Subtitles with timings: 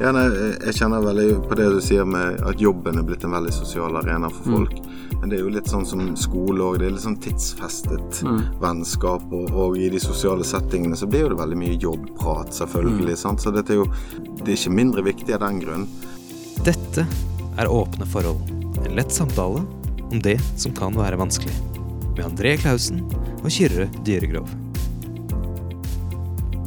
[0.00, 0.24] Ja, nei,
[0.66, 3.94] jeg kjenner veldig på det du sier med at jobben er blitt en veldig sosial
[4.00, 4.56] arena for Mm.
[4.56, 4.80] folk.
[5.20, 6.78] Men det er jo litt sånn som skole òg.
[6.78, 8.22] Det er litt sånn tidsfestet
[8.60, 9.22] vennskap.
[9.32, 13.16] Og, og i de sosiale settingene så blir jo det veldig mye jobbprat, selvfølgelig.
[13.16, 13.40] Sant?
[13.40, 13.86] Så dette er jo
[14.44, 15.86] Det er ikke mindre viktig av den grunn.
[16.64, 17.06] Dette
[17.56, 18.42] er Åpne forhold.
[18.84, 19.62] En lett samtale
[20.10, 21.54] om det som kan være vanskelig.
[22.16, 23.00] Med André Klausen
[23.42, 24.48] og Kyrre Dyregrov.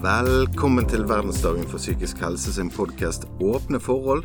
[0.07, 4.21] Velkommen til verdensdagen for psykisk helse sin podkast Åpne forhold.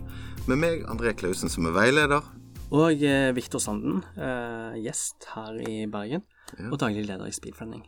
[0.47, 2.29] Med meg, André Klausen, som er veileder.
[2.71, 6.23] Og eh, Viktor Sanden, eh, gjest her i Bergen,
[6.55, 6.69] Ja.
[6.71, 7.83] og daglig leder i Speedfriending.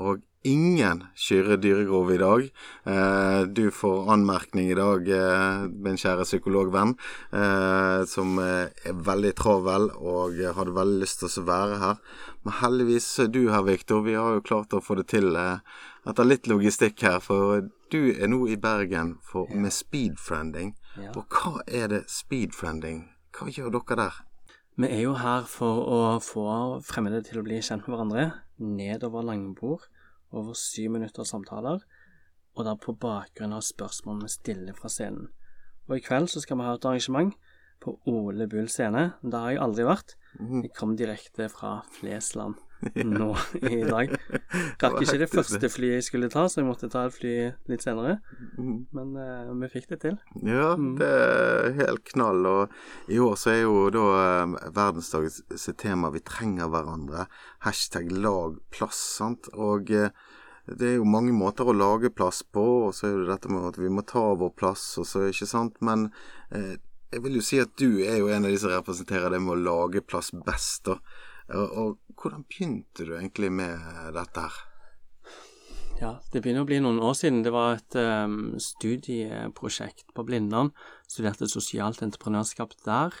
[0.00, 2.48] Og ingen Kyrre Dyregrov i dag.
[2.84, 6.96] Eh, du får anmerkning i dag, eh, min kjære psykologvenn,
[7.32, 12.02] eh, som eh, er veldig travel og hadde veldig lyst til å være her.
[12.42, 14.02] Men heldigvis er du her, Viktor.
[14.02, 15.58] Vi har jo klart å få det til eh,
[16.08, 17.20] etter litt logistikk her.
[17.22, 20.74] For du er nå i Bergen for, med speedfriending.
[20.98, 21.14] Ja.
[21.14, 23.06] Og hva er det speedfriending?
[23.32, 24.22] Hva gjør dere der?
[24.80, 26.42] Vi er jo her for å få
[26.80, 28.22] fremmede til å bli kjent med hverandre,
[28.56, 29.84] nedover langbord,
[30.32, 31.82] over syv minutter samtaler,
[32.56, 35.28] og da på bakgrunn av spørsmål vi stiller fra scenen.
[35.90, 37.36] Og i kveld så skal vi ha et arrangement
[37.84, 39.10] på Ole Bull scene.
[39.20, 40.16] Der har jeg aldri vært.
[40.40, 42.56] Jeg kom direkte fra Flesland
[43.04, 43.28] nå
[43.62, 44.12] i dag.
[44.82, 47.34] Rakk ikke det første flyet jeg skulle ta, så jeg måtte ta et fly
[47.70, 48.18] litt senere.
[48.58, 50.18] Men uh, vi fikk det til.
[50.46, 52.46] Ja, det er helt knall.
[52.48, 57.26] Og i år så er jo da eh, verdensdagens tema 'Vi trenger hverandre'.
[57.66, 59.02] Hashtag 'lag plass'.
[59.18, 59.48] sant?
[59.54, 60.08] Og uh,
[60.66, 63.72] det er jo mange måter å lage plass på, og så er det dette med
[63.72, 65.80] at vi må ta vår plass, og så, ikke sant.
[65.82, 66.10] Men
[66.54, 66.74] uh,
[67.12, 69.56] jeg vil jo si at du er jo en av de som representerer det med
[69.56, 70.98] å lage plass best, da.
[71.52, 73.78] Og, hvordan begynte du egentlig med
[74.16, 74.60] dette her?
[76.02, 77.44] Ja, det begynner å bli noen år siden.
[77.44, 80.72] Det var et um, studieprosjekt på Blindern.
[81.06, 83.14] Studerte sosialt entreprenørskap der.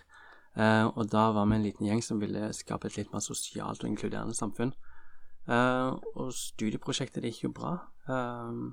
[0.56, 3.84] Uh, og da var vi en liten gjeng som ville skape et litt mer sosialt
[3.84, 4.74] og inkluderende samfunn.
[5.46, 7.76] Uh, og studieprosjektet det gikk jo bra.
[8.08, 8.72] Uh,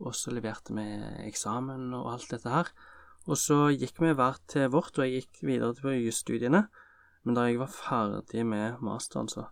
[0.00, 0.86] og så leverte vi
[1.28, 2.72] eksamen og alt dette her.
[3.28, 6.64] Og så gikk vi hver til vårt, og jeg gikk videre til jusstudiene.
[7.24, 9.46] Men da jeg var ferdig med masteren, så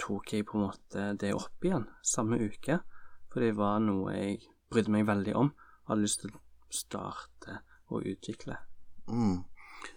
[0.00, 2.78] tok jeg på en måte det opp igjen samme uke.
[3.32, 4.38] For det var noe jeg
[4.72, 5.50] brydde meg veldig om.
[5.88, 6.40] Hadde lyst til å
[6.72, 7.60] starte
[7.92, 8.56] og utvikle.
[9.08, 9.44] Mm.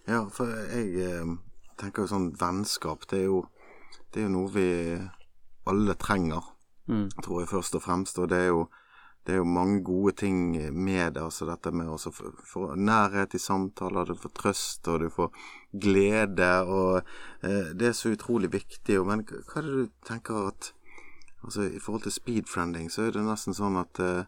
[0.07, 1.31] Ja, for jeg eh,
[1.79, 3.39] tenker jo sånn vennskap, det er jo,
[4.11, 4.69] det er jo noe vi
[5.69, 6.55] alle trenger,
[6.89, 7.05] Mm.
[7.21, 8.17] tror jeg først og fremst.
[8.17, 8.63] Og det er jo,
[9.29, 10.39] det er jo mange gode ting
[10.73, 11.21] med det.
[11.21, 15.29] Altså dette med å få nærhet i samtaler, du får trøst, og du får
[15.85, 16.47] glede.
[16.65, 16.97] Og
[17.45, 18.97] eh, det er så utrolig viktig.
[19.05, 20.73] Men hva er det du tenker at
[21.39, 24.25] Altså i forhold til speedfriending, så er det nesten sånn at eh,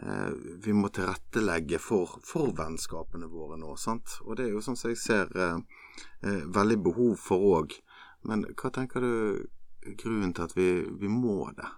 [0.00, 0.30] eh,
[0.64, 4.14] vi må tilrettelegge for, for vennskapene våre nå, sant.
[4.24, 5.58] Og det er jo sånn som jeg ser eh,
[6.24, 7.76] eh, veldig behov for òg.
[8.24, 11.68] Men hva tenker du grunnen til at vi, vi må det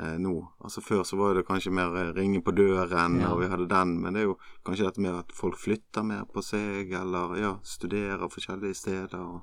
[0.00, 0.32] eh, nå?
[0.64, 3.32] Altså Før så var det kanskje mer eh, ringe på døren, Ja.
[3.32, 4.00] og vi hadde den.
[4.02, 7.52] Men det er jo kanskje dette med at folk flytter mer på seg, eller ja,
[7.62, 9.18] studerer forskjellige steder.
[9.20, 9.40] Og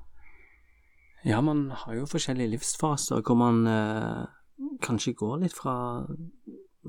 [1.24, 4.26] Ja, man har jo forskjellige livsfaser hvor man eh,
[4.82, 6.06] kanskje går litt fra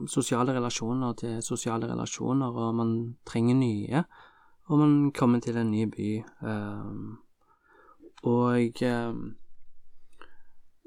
[0.09, 2.93] sosiale relasjoner til sosiale relasjoner, og man
[3.25, 4.03] trenger nye.
[4.71, 6.23] Og man kommer til en ny by.
[6.47, 7.17] eh,
[8.23, 9.13] og eh,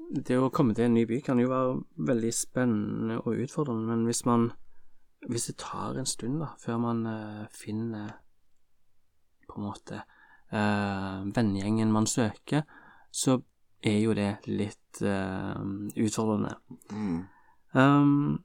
[0.09, 1.79] det å komme til en ny by kan jo være
[2.09, 4.51] veldig spennende og utfordrende, men hvis man
[5.27, 8.11] Hvis det tar en stund, da, før man uh, finner
[9.49, 9.97] på en måte
[10.53, 12.61] uh, vennegjengen man søker,
[13.11, 13.41] så
[13.81, 15.57] er jo det litt uh,
[15.97, 16.53] utfordrende.
[16.93, 17.25] mm,
[17.75, 18.43] Um,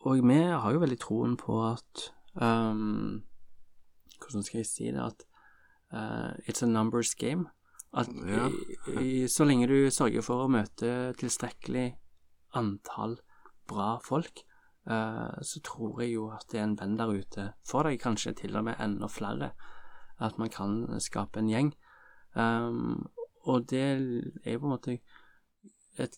[0.00, 3.22] og vi har jo veldig troen på at um,
[4.20, 5.00] Hvordan skal jeg si det?
[5.00, 5.24] At
[5.92, 7.48] uh, it's a numbers game.
[7.92, 8.48] At Ja.
[8.48, 11.92] i, i, så lenge du sørger for å møte tilstrekkelig
[12.56, 13.18] antall
[13.68, 14.44] bra folk,
[14.88, 18.34] uh, så tror jeg jo at det er en venn der ute for deg, kanskje
[18.42, 19.52] til og med enda flere.
[20.22, 21.72] At man kan skape en gjeng.
[22.34, 23.10] Um,
[23.44, 23.82] og det
[24.44, 24.98] er på en måte
[26.00, 26.16] et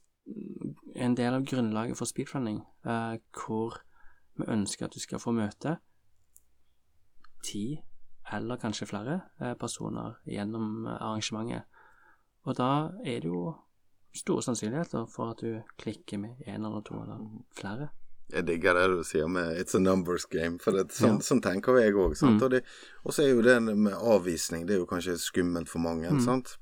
[0.94, 3.80] en del av grunnlaget for speedrunning, uh, hvor
[4.38, 5.76] vi ønsker at du skal få møte
[7.44, 7.82] ti
[8.32, 11.62] eller kanskje flere eh, personer gjennom eh, arrangementet.
[12.46, 13.54] Og da er det jo
[14.14, 17.20] store sannsynligheter for at du klikker med en eller to eller
[17.58, 17.88] flere.
[18.32, 21.18] Jeg digger det du sier med 'it's a numbers game', for det, sånn, Ja.
[21.20, 22.14] sånn tenker jeg òg.
[22.22, 22.62] Mm.
[23.04, 26.20] Og så er jo det med avvisning, det er jo kanskje skummelt for mange, Mm.
[26.24, 26.56] sant.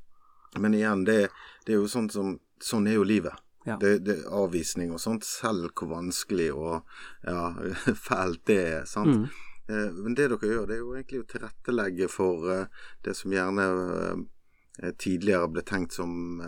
[0.58, 1.30] Men igjen, det,
[1.64, 3.32] det er jo sånn som Sånn er jo livet.
[3.66, 3.76] Ja.
[3.76, 6.84] Det, det Avvisning og sånt, selv hvor vanskelig og
[7.26, 7.52] ja,
[8.06, 9.08] fælt det er, sant.
[9.16, 9.28] Mm.
[9.70, 13.34] Eh, men det dere gjør, det er jo egentlig å tilrettelegge for eh, det som
[13.34, 16.40] gjerne eh, tidligere ble tenkt som,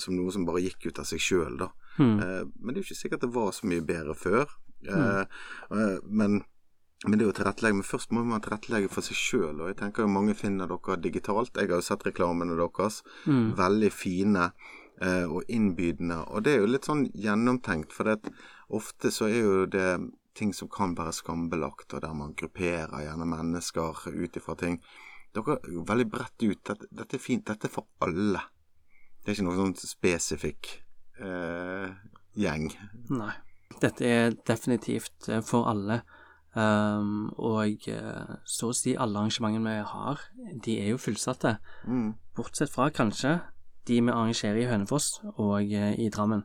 [0.00, 1.70] som noe som bare gikk ut av seg sjøl, da.
[2.00, 2.16] Mm.
[2.16, 4.48] Men det er jo ikke sikkert det var så mye bedre før.
[4.88, 5.40] Eh,
[6.08, 6.38] men,
[7.04, 7.76] men det jo tilrettelegge.
[7.82, 9.60] Men først må man tilrettelegge for seg sjøl.
[9.60, 11.52] Og jeg tenker jo mange finner dere digitalt.
[11.52, 13.02] Jeg har jo sett reklamene deres.
[13.28, 13.52] Mm.
[13.60, 14.48] Veldig fine
[15.02, 16.20] og innbydende.
[16.30, 18.12] Og det er jo litt sånn gjennomtenkt, for
[18.72, 19.86] ofte så er jo det
[20.34, 24.80] ting som kan være skambelagt, og der man grupperer gjerne mennesker ut ifra ting.
[25.32, 26.60] Dere er veldig bredt ut.
[26.68, 27.46] Dette, dette er fint.
[27.48, 28.42] Dette er for alle.
[29.22, 30.72] Det er ikke noen sånn spesifikk
[31.22, 31.94] eh,
[32.36, 32.68] gjeng.
[33.12, 33.32] Nei.
[33.82, 36.02] Dette er definitivt eh, for alle.
[36.52, 40.24] Um, og eh, så å si alle arrangementene vi har,
[40.66, 41.54] de er jo fullsatte.
[41.88, 42.10] Mm.
[42.36, 43.38] Bortsett fra kanskje
[43.88, 46.44] de vi arrangerer i Hønefoss og eh, i Drammen.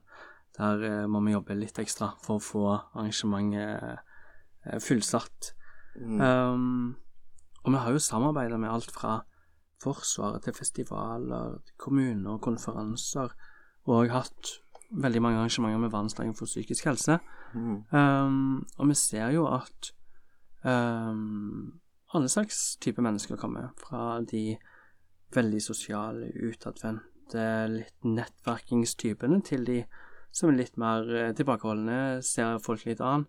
[0.57, 4.01] Der eh, må vi jobbe litt ekstra for å få arrangementet
[4.65, 5.54] eh, fullsatt.
[5.98, 6.21] Mm.
[6.21, 6.95] Um,
[7.63, 9.19] og vi har jo samarbeidet med alt fra
[9.77, 13.30] Forsvaret til festivaler, kommuner og konferanser,
[13.86, 14.56] og hatt
[14.89, 17.19] veldig mange arrangementer med Verdensdagen for psykisk helse.
[17.53, 17.83] Mm.
[17.92, 19.92] Um, og vi ser jo at
[20.65, 21.77] um,
[22.13, 24.57] alle slags type mennesker kommer, fra de
[25.36, 29.81] veldig sosiale, utadvendte, litt nettverkingstypene, til de
[30.31, 33.25] som er litt mer eh, tilbakeholdne, ser folk litt an,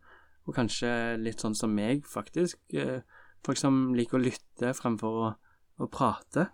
[0.49, 0.91] og kanskje
[1.21, 2.61] litt sånn som meg, faktisk.
[2.75, 3.01] eh,
[3.47, 5.27] Folk som liker å lytte fremfor å,
[5.79, 6.49] å prate.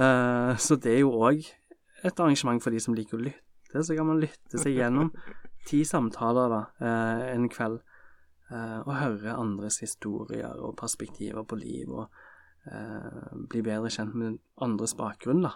[0.00, 1.42] Eh, så det er jo òg
[2.04, 5.10] et arrangement for de som liker å lytte, så kan man lytte seg gjennom
[5.68, 6.62] ti samtaler da,
[7.32, 7.80] en kveld,
[8.54, 12.12] og høre andres historier og perspektiver på liv, og
[13.50, 15.54] bli bedre kjent med andres bakgrunn, da.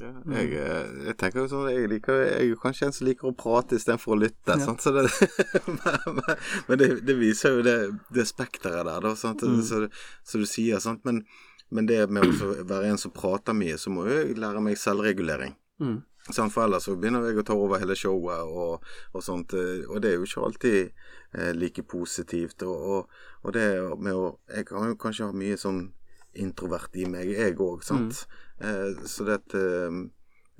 [0.00, 3.06] Ja, jeg, eh, jeg tenker jo sånn jeg, liker, jeg er jo kanskje en som
[3.08, 4.54] liker å prate istedenfor å lytte.
[4.56, 4.64] Ja.
[4.64, 4.80] Sant?
[4.80, 5.02] Så det,
[5.68, 7.76] men men, det, det viser jo det,
[8.14, 9.12] det spekteret der, da.
[9.18, 9.44] Sant?
[9.44, 9.60] Mm.
[9.68, 9.82] Så,
[10.24, 11.04] så du sier, sant.
[11.04, 11.20] Men,
[11.72, 15.58] men det med å være en som prater mye, så må jeg lære meg selvregulering.
[15.82, 15.98] Mm.
[16.30, 16.52] Sant?
[16.54, 19.52] For ellers så begynner jeg å ta over hele showet og, og sånt.
[19.58, 20.78] eh, Og det er jo ikke alltid
[21.36, 22.62] eh, like positivt.
[22.64, 23.66] Og, og, og det
[23.98, 25.90] med å Jeg kan jo kanskje ha mye sånn
[26.34, 28.26] introvert i meg, jeg òg, sant.
[28.60, 30.02] Eh, så det at eh,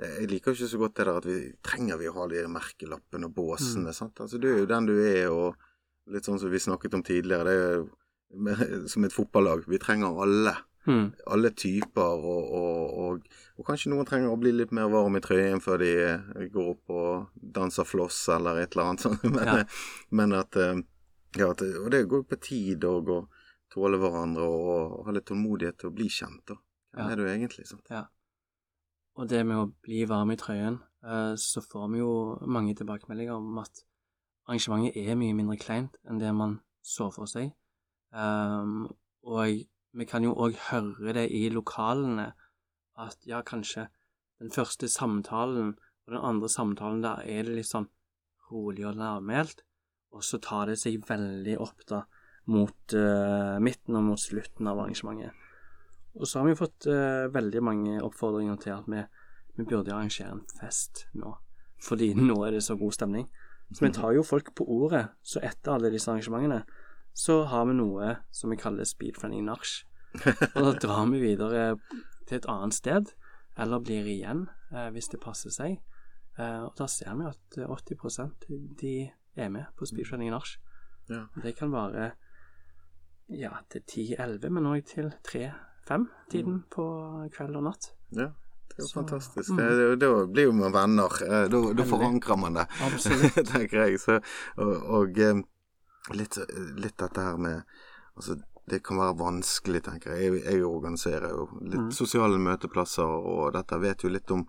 [0.02, 3.28] Jeg liker ikke så godt det der at vi trenger vi å ha de merkelappene
[3.28, 3.92] og båsene.
[3.94, 4.19] sant?
[4.20, 5.54] Altså Du er jo den du er, og
[6.10, 9.64] litt sånn som vi snakket om tidligere, det er jo som et fotballag.
[9.69, 11.12] Vi trenger alle Mm.
[11.30, 13.26] alle typer, og, og, og,
[13.56, 16.70] og kanskje noen trenger å bli litt mer varm i trøyen før de eh, går
[16.72, 19.22] opp og danser floss eller et eller annet sånt.
[19.30, 19.62] Men, Ja.
[20.10, 20.80] men at, eh,
[21.38, 23.20] ja, at Og det går på tid og å
[23.72, 26.44] tåle hverandre og, og ha litt tålmodighet til å bli kjent.
[26.48, 26.58] da.
[26.92, 27.12] Hvem Ja.
[27.12, 27.66] er du egentlig?
[27.66, 27.88] sant?
[29.16, 32.12] Og det med å bli varm i trøyen, eh, så får vi jo
[32.46, 33.82] mange tilbakemeldinger om at
[34.48, 37.52] arrangementet er mye mindre kleint enn det man så for seg.
[38.12, 38.90] Um,
[39.24, 39.64] og
[39.94, 42.32] vi kan jo òg høre det i lokalene,
[42.98, 43.88] at ja, kanskje
[44.40, 45.76] den første samtalen
[46.06, 47.88] og den andre samtalen, der er det litt sånn
[48.50, 49.62] rolig og lavmælt,
[50.12, 52.02] og så tar det seg veldig opp da
[52.50, 55.36] mot uh, midten og mot slutten av arrangementet.
[56.18, 59.04] Og så har vi fått uh, veldig mange oppfordringer til at vi,
[59.58, 61.36] vi burde arrangere en fest nå,
[61.82, 63.28] fordi nå er det så god stemning.
[63.72, 66.64] Så vi tar jo folk på ordet, så etter alle disse arrangementene
[67.17, 69.84] så har vi noe som vi kaller speedfriending nach.
[70.56, 71.64] Og da drar vi videre
[72.28, 73.12] til et annet sted,
[73.60, 75.78] eller blir igjen eh, hvis det passer seg.
[76.40, 78.46] Eh, og da ser vi at eh, 80%
[78.81, 78.94] de
[79.36, 80.55] er med på speedfriending nach.
[81.10, 81.26] Ja.
[81.43, 82.12] Det kan være
[83.39, 86.84] ja, til 10-11, men òg til 3-5-tiden på
[87.34, 87.91] kveld og natt.
[88.12, 88.29] Ja,
[88.69, 89.51] det er jo fantastisk.
[89.51, 89.56] mm.
[89.62, 91.17] Det, da blir jo man venner.
[91.27, 92.67] Eh, Da, da forankrer man det.
[93.48, 93.98] Tenker jeg.
[94.01, 94.19] Så,
[94.56, 95.43] og og eh,
[96.17, 96.39] litt,
[96.77, 97.62] litt dette her med
[98.12, 98.34] Altså,
[98.69, 100.27] det kan være vanskelig, tenker jeg.
[100.34, 101.91] Jeg, jeg organiserer jo litt Mm.
[101.96, 104.43] sosiale møteplasser, og dette vet jo litt om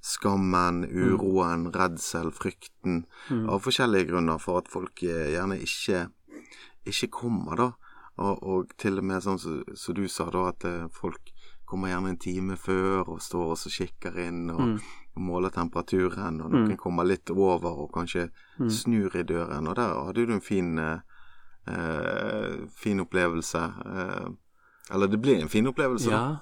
[0.00, 3.02] skammen, uroen, redsel, frykten.
[3.28, 3.48] Mm.
[3.50, 6.04] Av forskjellige grunner for at folk eh, gjerne ikke,
[6.88, 7.68] ikke kommer, da.
[8.20, 11.30] Og, og til og med sånn som som du sa, da, at eh, folk
[11.64, 14.80] kommer gjerne en time før og står og så kikker inn og, Mm.
[15.16, 16.76] og måler temperaturen, og noen Mm.
[16.76, 18.68] kommer litt over og kanskje Mm.
[18.70, 19.68] snur i døren.
[19.68, 20.98] Og der hadde du en fin, eh,
[21.66, 23.62] eh, fin opplevelse.
[23.86, 24.28] Eh,
[24.90, 26.10] eller det blir en fin opplevelse.
[26.10, 26.38] Ja,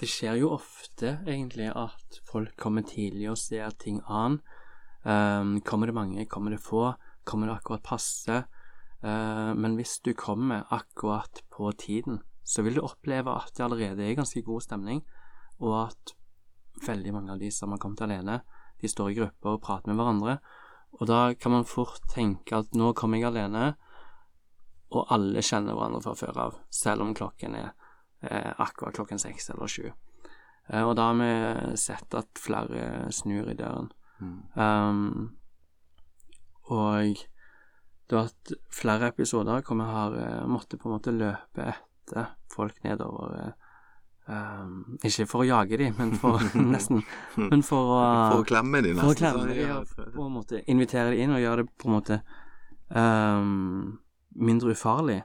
[0.00, 4.40] det skjer jo ofte egentlig at folk kommer tidlig og ser ting an.
[5.06, 8.44] Um, kommer det mange, kommer det få, kommer det akkurat passe?
[9.04, 14.04] Uh, men hvis du kommer akkurat på tiden, så vil du oppleve at det allerede
[14.04, 15.02] er ganske god stemning,
[15.60, 16.14] og at
[16.86, 18.40] veldig mange av de som har kommet alene,
[18.80, 20.38] de står i grupper og prater med hverandre.
[21.00, 23.74] Og da kan man fort tenke at nå kommer jeg alene,
[24.94, 27.70] og alle kjenner hverandre fra før av, selv om klokken er
[28.22, 29.88] eh, akkurat klokken seks eller sju.
[30.68, 33.90] Eh, og da har vi sett at flere snur i døren.
[34.20, 34.36] Mm.
[34.54, 35.32] Um,
[36.70, 37.24] og
[38.14, 42.30] det har vært flere episoder hvor vi har uh, måttet på en måte løpe etter
[42.54, 43.54] folk nedover
[44.28, 46.42] um, Ikke for å jage dem, men for
[46.74, 47.02] nesten
[47.40, 50.38] Men for å For å klemme de For å klemme de, dem og på en
[50.38, 52.20] måte invitere dem inn og gjøre det på en måte
[52.94, 53.98] um,
[54.34, 55.22] mindre ufarlig.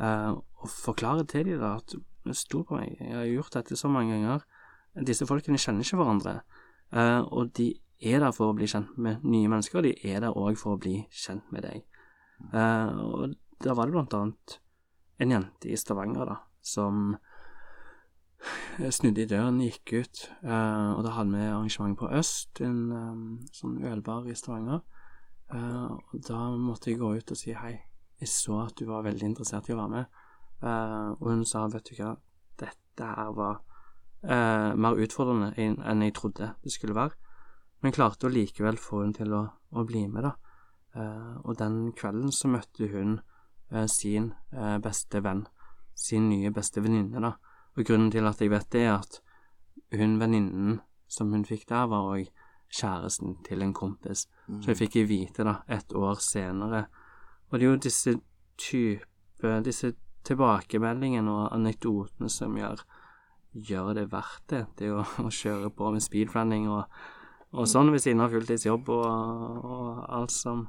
[0.00, 1.96] Uh, og forklare til dem da at
[2.36, 4.46] stol på meg, jeg har gjort dette så mange ganger.
[5.06, 6.38] Disse folkene kjenner ikke hverandre,
[6.96, 10.24] uh, og de er der for å bli kjent med nye mennesker, og de er
[10.24, 11.84] der òg for å bli kjent med deg.
[12.52, 14.58] Uh, og da var det blant annet
[15.22, 17.16] en jente i Stavanger da, som
[18.92, 23.50] snudde i døren, gikk ut, eh, og da hadde vi arrangement på Øst, en eh,
[23.56, 24.82] sånn ølbar i Stavanger.
[25.54, 27.74] Eh, og da måtte jeg gå ut og si hei,
[28.20, 30.20] jeg så at du var veldig interessert i å være med.
[30.62, 32.14] Eh, og hun sa, vet du hva,
[32.60, 33.60] dette her var
[34.24, 37.16] eh, mer utfordrende enn jeg trodde det skulle være.
[37.84, 39.44] Men klarte å likevel få henne til å,
[39.76, 40.36] å bli med, da.
[40.96, 43.18] Eh, og den kvelden så møtte hun
[43.70, 45.44] eh, sin eh, beste venn,
[45.96, 47.34] sin nye beste venninne, da.
[47.76, 49.20] Og grunnen til at jeg vet det, er at
[49.96, 52.30] hun venninnen som hun fikk der, var òg
[52.72, 54.24] kjæresten til en kompis.
[54.48, 56.86] Så jeg fikk jeg vite da, et år senere.
[57.50, 58.16] Og det er jo disse
[58.58, 59.04] type
[59.62, 59.90] Disse
[60.24, 62.80] tilbakemeldingene og anekdotene som gjør,
[63.52, 64.62] gjør det verdt det.
[64.80, 66.88] Det å, å kjøre på med speedrunning og,
[67.52, 70.64] og sånn ved siden av fulltidsjobb og, og alt som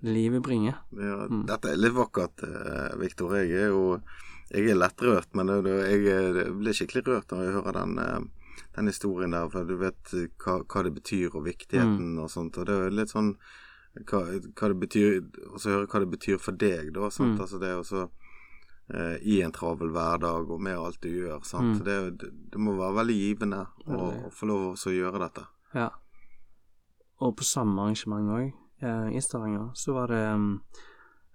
[0.00, 0.82] livet bringer.
[0.96, 1.46] Ja, Mm.
[1.46, 3.36] Dette er litt vakkert, eh, Viktor.
[3.36, 4.00] Jeg er jo
[4.52, 9.32] jeg er lettrørt, men jeg blir skikkelig rørt når jeg hører den, eh, den historien
[9.32, 9.48] der.
[9.48, 12.58] For du vet eh, hva, hva det betyr, og viktigheten og sånt.
[12.60, 13.36] Og det er litt sånn
[14.08, 14.22] hva,
[14.56, 15.18] hva det betyr
[15.52, 17.08] Og så høre hva det betyr for deg, da.
[17.12, 17.36] Sant?
[17.36, 17.40] Mm.
[17.44, 18.04] Altså det å så
[18.92, 21.40] eh, I en travel hverdag og med alt du gjør.
[21.48, 21.80] Sant?
[21.80, 21.84] Mm.
[21.88, 25.46] Det, det, må være veldig givende å, få lov til å gjøre dette.
[25.76, 25.90] Ja.
[27.22, 30.22] Og på samme arrangement òg, i Stavanger, så var det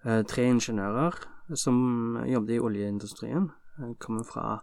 [0.06, 1.16] eh, tre ingeniører
[1.56, 3.50] som jobbet i oljeindustrien.
[3.80, 4.60] Eh, Kommer fra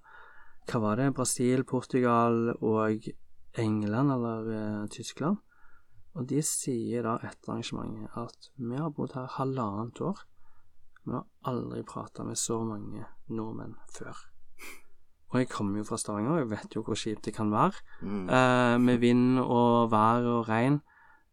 [0.69, 3.09] hva var det, Brasil, Portugal og
[3.61, 5.37] England eller eh, Tyskland.
[6.15, 10.25] Og de sier da etter arrangementet at vi har bodd her halvannet år,
[11.05, 14.17] Vi har aldri prata med så mange nordmenn før.
[15.35, 17.75] Og jeg kommer jo fra Stavanger, og jeg vet jo hvor kjipt det kan være
[18.03, 18.29] Mm.
[18.31, 20.81] eh, med vind og vær og regn.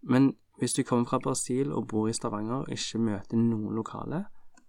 [0.03, 4.25] Men hvis du kommer fra Brasil og bor i Stavanger og ikke møter noen lokale,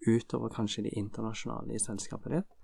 [0.08, 2.54] utover kanskje de internasjonale i selskapet ditt,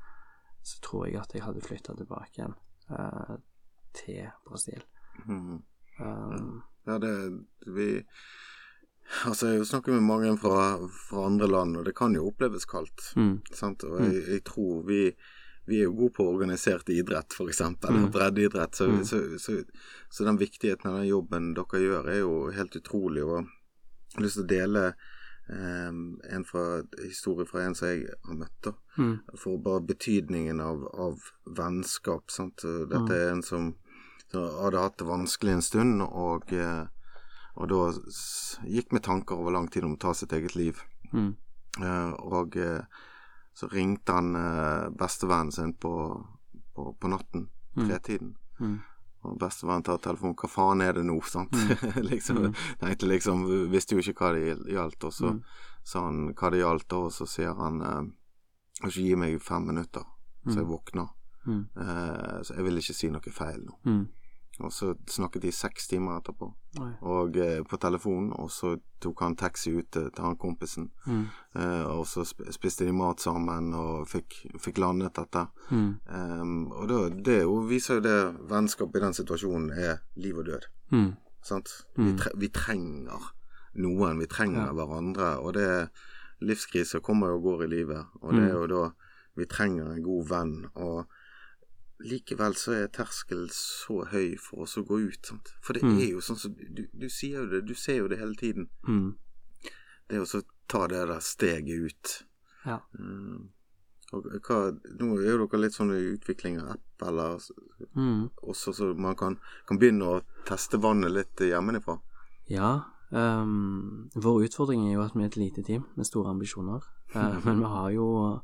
[0.65, 2.57] så tror jeg at jeg hadde flytta tilbake igjen
[2.89, 3.37] uh,
[4.01, 4.81] til Brasil.
[5.27, 5.61] Mm.
[6.01, 8.05] Um, Ja, det Vi
[9.27, 10.77] Altså, jeg snakker med mange fra,
[11.09, 13.13] fra andre land, og det kan jo oppleves kaldt.
[13.17, 13.85] mm, Sant?
[13.85, 15.13] Og jeg, jeg tror vi
[15.69, 17.61] vi er jo gode på organisert idrett, f.eks.
[17.85, 18.11] Mm.
[18.15, 18.75] Breddeidrett.
[18.75, 19.05] Så, Mm.
[19.05, 19.59] så, så,
[20.11, 23.25] så den viktigheten av den jobben dere gjør, er jo helt utrolig.
[23.25, 24.85] Og jeg har lyst til å dele
[25.49, 26.65] um, en fra,
[27.05, 28.57] historie fra en som jeg har møtt.
[28.65, 31.19] da mm, for bare betydningen av, av
[31.59, 32.31] vennskap.
[32.33, 32.65] Sant?
[32.91, 33.75] Dette er en som,
[34.33, 36.87] som hadde hatt det vanskelig en stund, og, eh,
[37.57, 37.83] og da
[38.69, 40.81] gikk med tanker over lang tid om å ta sitt eget liv.
[41.13, 41.35] mm,
[41.79, 42.81] Uh, og eh,
[43.59, 45.93] så ringte han eh, bestevennen sin på,
[46.75, 47.49] på, på natten,
[47.79, 47.85] Mm.
[47.89, 48.31] tretiden.
[48.61, 48.79] mm,
[49.27, 51.53] Og bestevennen tar telefonen, hva faen er det nå, sant?
[52.11, 52.55] liksom, Mm.
[52.81, 55.43] tenkte liksom, visste jo ikke hva det gjaldt, og så Mm.
[55.85, 60.05] sa han hva det gjaldt, og så sier han, eh, gi meg fem minutter,
[60.47, 61.09] så jeg våkner.
[61.47, 63.79] mm, Eh, så jeg vil ikke si noe feil nå.
[64.59, 64.65] Mm.
[64.65, 66.53] Og så snakket de seks timer etterpå,
[67.03, 71.27] og eh, på telefonen, og så tok han taxi ut til, til han kompisen, Mm,
[71.55, 75.47] eh, og så spiste de mat sammen, og fikk, fikk landet dette.
[75.71, 79.99] mm, Em, og da, det er jo, viser jo det vennskap i den situasjonen er
[80.17, 80.67] liv og død.
[80.91, 81.13] mm,
[81.43, 81.71] Sant?
[81.97, 83.33] Vi, tre vi trenger
[83.75, 84.73] noen, vi trenger Ja.
[84.73, 85.39] hverandre.
[85.41, 85.89] Og det
[86.41, 88.61] livskriser kommer og går i livet, og det er Mm.
[88.61, 88.91] jo da
[89.37, 90.67] vi trenger en god venn.
[90.75, 91.07] Og
[92.01, 95.53] likevel så er terskelen så høy for oss å gå ut, sant.
[95.61, 95.99] For det Mm.
[95.99, 98.69] er jo sånn som du, du sier jo det, du ser jo det hele tiden.
[98.87, 99.15] mm.
[100.09, 102.23] Det å så ta det der steget ut.
[102.65, 102.79] Ja.
[102.99, 103.49] Mm.
[104.13, 107.39] Og hva, nå er jo dere litt sånn i utvikling av app, eller
[107.95, 108.31] Mm.
[108.43, 112.01] også så man kan, kan begynne å teste vannet litt hjemmefra.
[112.49, 112.85] Ja.
[113.11, 116.81] Um, vår utfordring er jo at vi er et lite team med store ambisjoner.
[117.15, 118.41] Uh, men vi har jo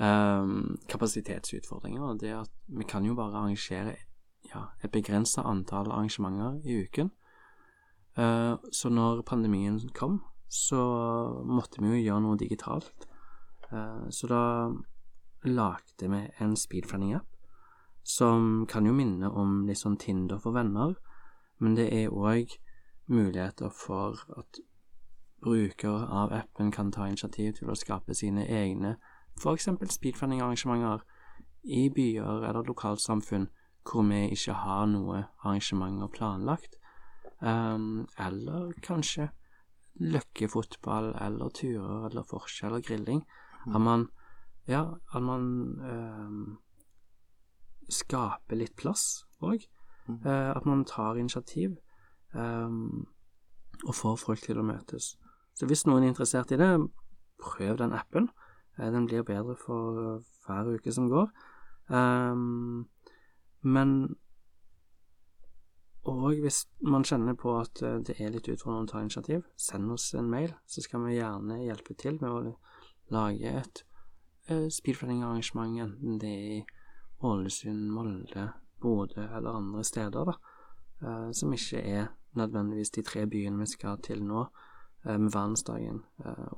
[0.00, 2.02] ehm, kapasitetsutfordringer.
[2.02, 3.96] Og det at vi kan jo bare arrangere
[4.54, 7.10] ja, et begrensa antall arrangementer i uken.
[8.16, 10.80] Uh, så når pandemien kom, så
[11.44, 13.08] måtte vi jo gjøre noe digitalt.
[13.68, 14.44] Uh, så da
[15.44, 17.26] lagde vi en speedfriending-app
[18.06, 20.94] som kan jo minne om litt sånn Tinder for venner,
[21.58, 22.54] men det er òg
[23.10, 24.60] muligheter for at
[25.42, 28.94] brukere av appen kan ta initiativ til å skape sine egne
[29.40, 29.68] f.eks.
[29.94, 31.04] speedfunding-arrangementer
[31.64, 33.48] i byer eller lokalsamfunn
[33.86, 36.74] hvor vi ikke har noe arrangementer planlagt,
[37.38, 39.28] um, eller kanskje
[40.02, 43.22] løkkefotball eller turer eller forskjell eller grilling.
[43.66, 44.08] At man
[44.66, 44.82] ja,
[45.14, 45.42] at man
[45.80, 46.58] um,
[47.88, 49.62] skaper litt plass òg.
[50.06, 50.20] Mm.
[50.24, 51.76] Uh, at man tar initiativ
[52.34, 53.06] um,
[53.84, 55.14] og får folk til å møtes.
[55.56, 56.70] Så hvis noen er interessert i det,
[57.42, 58.28] prøv den appen.
[58.78, 61.30] Uh, den blir bedre for hver uke som går.
[61.88, 62.88] Um,
[63.62, 64.16] men
[66.06, 69.90] og hvis man kjenner på at eh, det er litt utfordrende å ta initiativ, send
[69.90, 72.52] oss en mail, så skal vi gjerne hjelpe til med å
[73.14, 73.82] lage et
[74.50, 76.60] uh, speedfriending-arrangement, enten det er i
[77.26, 78.48] Ålesund, Molde,
[78.82, 80.36] Bodø eller andre steder, da,
[81.02, 86.02] uh, som ikke er nødvendigvis de tre byene vi skal til nå, uh, med verdensdagen,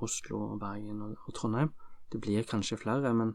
[0.04, 1.72] Oslo, Bergen og, og Trondheim.
[2.12, 3.34] Det blir kanskje flere, men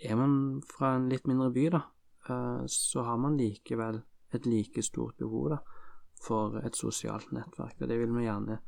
[0.00, 1.82] er man fra en litt mindre by, da,
[2.70, 4.02] så har man likevel
[4.34, 5.58] et like stort behov da,
[6.24, 7.80] for et sosialt nettverk.
[7.80, 8.58] Og det vil vi gjerne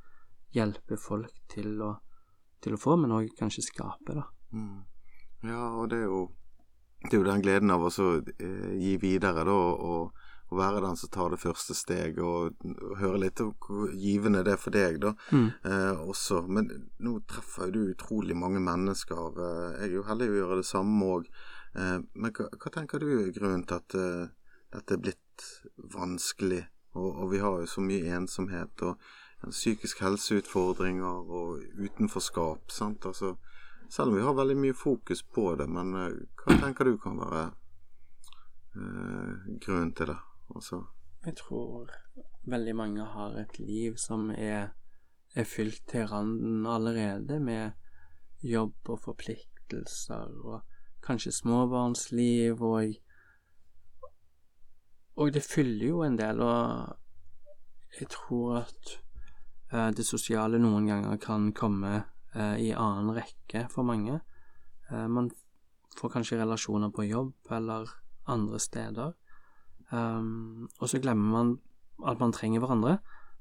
[0.56, 1.92] hjelpe folk til å,
[2.62, 4.26] til å få, men òg kanskje skape, da.
[4.56, 4.84] Mm.
[5.46, 6.22] Ja, og det er jo,
[7.02, 9.56] det er jo den gleden av å eh, gi videre, da,
[9.90, 12.54] og, og være den som tar det første steg, og,
[13.00, 15.48] høre litt om hvor givende det er for deg, da, Mm.
[15.64, 16.46] eh, også.
[16.48, 19.38] Men nå treffer du utrolig mange mennesker.
[19.38, 21.26] Eh, jeg er jo heldig å gjøre det samme òg.
[21.74, 24.28] Eh, men hva, hva tenker du er grunnen til at eh,
[24.72, 25.46] dette er blitt
[25.92, 26.66] vanskelig?
[26.94, 28.96] Og, og vi har jo så mye ensomhet og
[29.50, 32.70] psykisk helseutfordringer og utenforskap.
[32.72, 33.04] sant?
[33.04, 33.34] Altså,
[33.90, 37.18] selv om vi har veldig mye fokus på det, men eh, hva tenker du kan
[37.20, 37.50] være
[38.76, 40.16] eh, grunnen til det?
[40.56, 40.84] Altså,
[41.26, 41.90] Jeg tror
[42.46, 44.68] veldig mange har et liv som er,
[45.34, 47.70] er fylt til randen allerede, med
[48.42, 50.60] jobb og forpliktelser og
[51.02, 52.94] kanskje småbarnsliv og
[55.16, 56.96] Og det fyller jo en del, og
[58.00, 58.90] jeg tror at
[59.72, 61.92] eh, det sosiale noen ganger kan komme
[62.34, 64.18] eh, i annen rekke for mange.
[64.90, 65.30] Eh, man
[65.96, 67.88] får kanskje relasjoner på jobb eller
[68.28, 69.14] andre steder.
[69.92, 71.52] Um, og så glemmer man
[72.06, 72.98] at man trenger hverandre.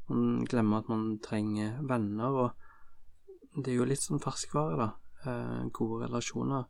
[0.08, 4.90] Man glemmer at man trenger venner, og det er jo litt sånn ferskvare, da.
[5.26, 6.68] Uh, gode relasjoner.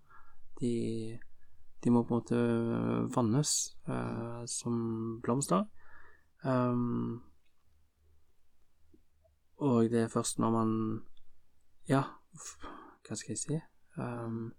[0.61, 0.73] De,
[1.83, 2.41] de må på en måte
[3.15, 3.53] vannes
[3.89, 5.65] uh, som blomster.
[6.45, 7.23] Um,
[9.57, 10.71] og det er først når man
[11.89, 12.01] Ja,
[13.05, 13.57] hva skal jeg si?
[13.97, 14.53] Um,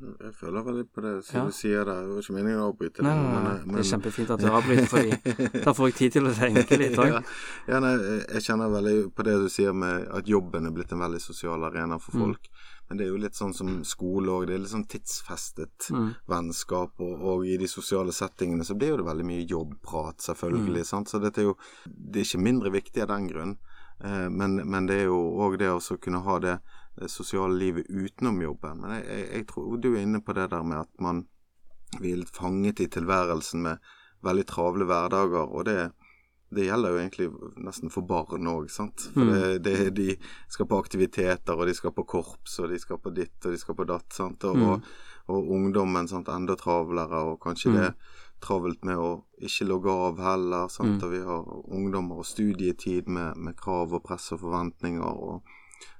[0.00, 1.44] jeg føler veldig på det som Ja.
[1.46, 2.00] du sier der.
[2.06, 3.02] Det var ikke meningen å avbryte.
[3.02, 5.94] Nei, det, nei, nei, men- det er kjempefint at du avbryter, for da får jeg
[6.00, 7.12] tid til å tenke litt òg.
[7.12, 7.20] ja,
[7.68, 7.94] ja, nei,
[8.32, 11.62] jeg kjenner veldig på det du sier med at jobben er blitt en veldig sosial
[11.64, 12.20] arena for Mm.
[12.26, 12.48] folk.
[12.88, 14.46] Men det er jo litt sånn som skole òg.
[14.48, 16.14] Det er litt sånn tidsfestet Mm.
[16.28, 16.90] vennskap.
[16.98, 20.26] Og, og i de sosiale settingene så blir jo det veldig mye jobbprat, Mm.
[20.26, 20.84] selvfølgelig.
[20.86, 21.08] Sant?
[21.08, 23.56] Så dette er jo Det er ikke mindre viktig av den grunn.
[24.02, 26.60] Eh, men, men det er jo òg det å kunne ha det, det
[27.08, 28.80] sosiale livet utenom jobben.
[28.80, 31.24] Men jeg, jeg, jeg tror du er inne på det der med at man
[31.98, 33.78] blir fanget i tilværelsen med
[34.22, 35.90] veldig travle hverdager, og det,
[36.54, 37.28] det gjelder jo egentlig
[37.64, 39.08] nesten for barn òg, sant.
[39.14, 39.32] For Mm.
[39.32, 40.16] det, det, de
[40.48, 43.58] skal på aktiviteter, og de skal på korps, og de skal på ditt, og de
[43.58, 44.44] skal på datt, sant.
[44.44, 44.62] Og, Mm.
[44.70, 44.82] og,
[45.28, 47.74] og ungdommen, sant, enda travlere, og kanskje Mm.
[47.76, 47.94] det er
[48.40, 51.00] travelt med å ikke logge av heller, sant.
[51.00, 51.04] Mm.
[51.04, 55.42] Og vi har ungdommer og studietid med, med krav og press og forventninger, og,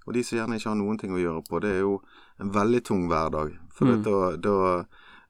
[0.07, 2.01] og de som gjerne ikke har noen ting å gjøre på, det er jo
[2.41, 3.57] en veldig tung hverdag.
[3.73, 4.03] For Mm.
[4.03, 4.57] da, da,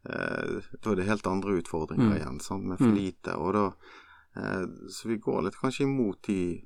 [0.06, 2.16] eh, da er det helt andre utfordringer Mm.
[2.18, 2.94] igjen, sant, med for Mm.
[2.96, 3.36] lite.
[3.38, 3.72] Og da
[4.36, 6.62] eh, Så vi går litt kanskje imot de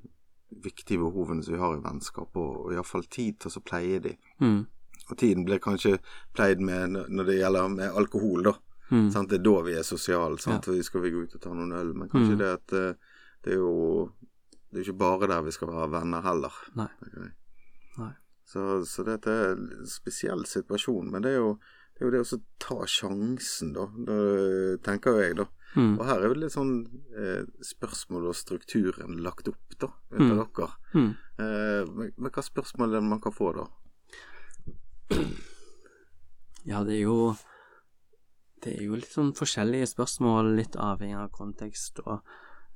[0.63, 3.99] viktige behovene som vi har i vennskap, og, og iallfall tid til å så pleie
[4.01, 4.17] de.
[4.41, 4.67] Mm.
[5.11, 5.99] Og tiden blir kanskje
[6.35, 8.53] pleid med når det gjelder med alkohol, da.
[8.91, 9.11] Mm.
[9.11, 9.29] Sant?
[9.31, 10.69] Det er da vi er sosiale, sant.
[10.69, 11.95] Og skal vi gå ut og ta noen øl.
[11.95, 12.39] Men kanskje Mm.
[12.39, 12.95] det at eh,
[13.45, 14.11] det er jo
[14.73, 16.53] Det er ikke bare der vi skal være venner heller.
[16.75, 16.89] Nei.
[17.07, 17.31] Okay.
[18.45, 21.11] Så, så dette er en spesiell situasjon.
[21.11, 21.55] Men det er jo
[21.95, 23.87] det, er jo det å ta sjansen, da.
[24.07, 24.17] da.
[24.85, 25.47] Tenker jeg, da.
[25.75, 25.95] Mm.
[25.99, 26.75] Og her er jo litt sånn
[27.19, 30.43] eh, spørsmål og strukturen lagt opp, da, etter Mm.
[30.43, 30.69] dere.
[30.95, 31.09] Mm.
[31.39, 33.67] Eh, men, men hva spørsmål er det man kan få, da?
[36.65, 37.35] Ja, det er jo
[38.65, 42.23] Det er jo litt sånn forskjellige spørsmål, litt avhengig av kontekst og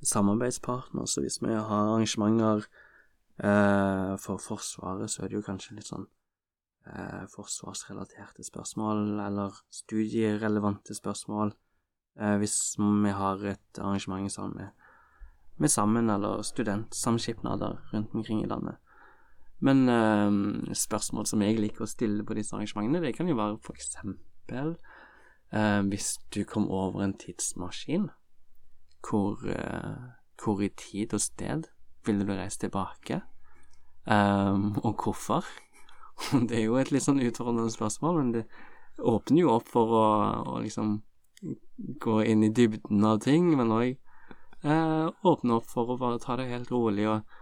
[0.05, 1.07] samarbeidspartner.
[1.09, 2.67] Så hvis vi har arrangementer
[3.39, 6.03] for Forsvaret, så er det jo kanskje litt sånn
[6.87, 11.53] eh, forsvarsrelaterte spørsmål eller studierelevante spørsmål
[12.19, 14.69] eh, hvis vi har et arrangement sammen med,
[15.57, 18.77] med Sammen eller studentsamskipnader rundt omkring i landet.
[19.59, 23.59] Men eh, spørsmål som jeg liker å stille på disse arrangementene, det kan jo være
[23.63, 24.77] for eksempel
[25.51, 28.09] eh, hvis du kom over en tidsmaskin,
[29.03, 31.67] hvor, eh, hvor i tid og sted
[32.07, 33.21] ville du reist tilbake,
[34.09, 35.47] um, og hvorfor?
[36.49, 38.45] Det er jo et litt sånn utfordrende spørsmål, men det
[38.99, 40.07] åpner jo opp for å,
[40.55, 40.97] å liksom
[42.03, 46.35] gå inn i dybden av ting, men òg eh, åpne opp for å bare ta
[46.35, 47.37] det helt rolig og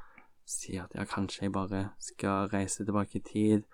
[0.48, 3.66] si at ja, kanskje jeg bare skal reise tilbake i tid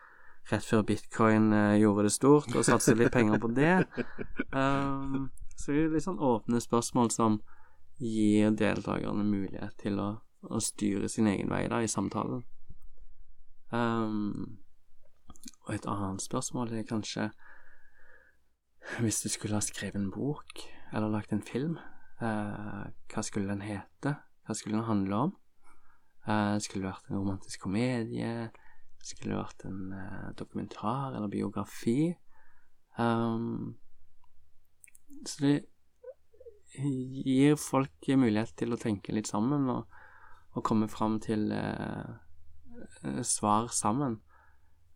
[0.52, 3.76] rett før bitcoin eh, gjorde det stort, og satse litt penger på det.
[4.52, 5.30] Um,
[5.60, 7.40] så det er litt sånn åpne spørsmål som
[8.02, 10.10] gir deltakerne mulighet til å,
[10.50, 12.44] å styre sin egen vei da, i samtalen.
[13.74, 14.60] Um,
[15.66, 17.32] og et annet spørsmål er kanskje
[19.00, 20.60] Hvis du skulle ha skrevet en bok,
[20.94, 21.78] eller lagt en film,
[22.22, 24.18] uh, hva skulle den hete?
[24.46, 25.32] Hva skulle den handle om?
[26.28, 28.50] Uh, skulle det vært en romantisk komedie?
[29.02, 32.14] Skulle det vært en uh, dokumentar eller biografi?
[33.00, 33.78] Um,
[35.26, 35.56] så det
[36.76, 39.88] gir folk mulighet til å tenke litt sammen og,
[40.58, 42.14] og komme fram til eh,
[43.28, 44.20] svar sammen.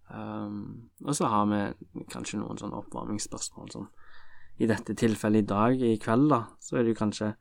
[0.07, 3.89] Um, og så har vi kanskje noen sånne oppvarmingsspørsmål som
[4.57, 7.33] i dette tilfellet i dag, i kveld, da, så er det jo kanskje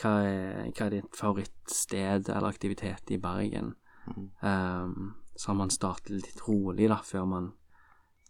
[0.00, 3.74] hva er, hva er ditt favorittsted eller aktivitet i Bergen?
[4.06, 4.28] Mm.
[4.40, 7.50] Um, så har man startet litt rolig, da, før man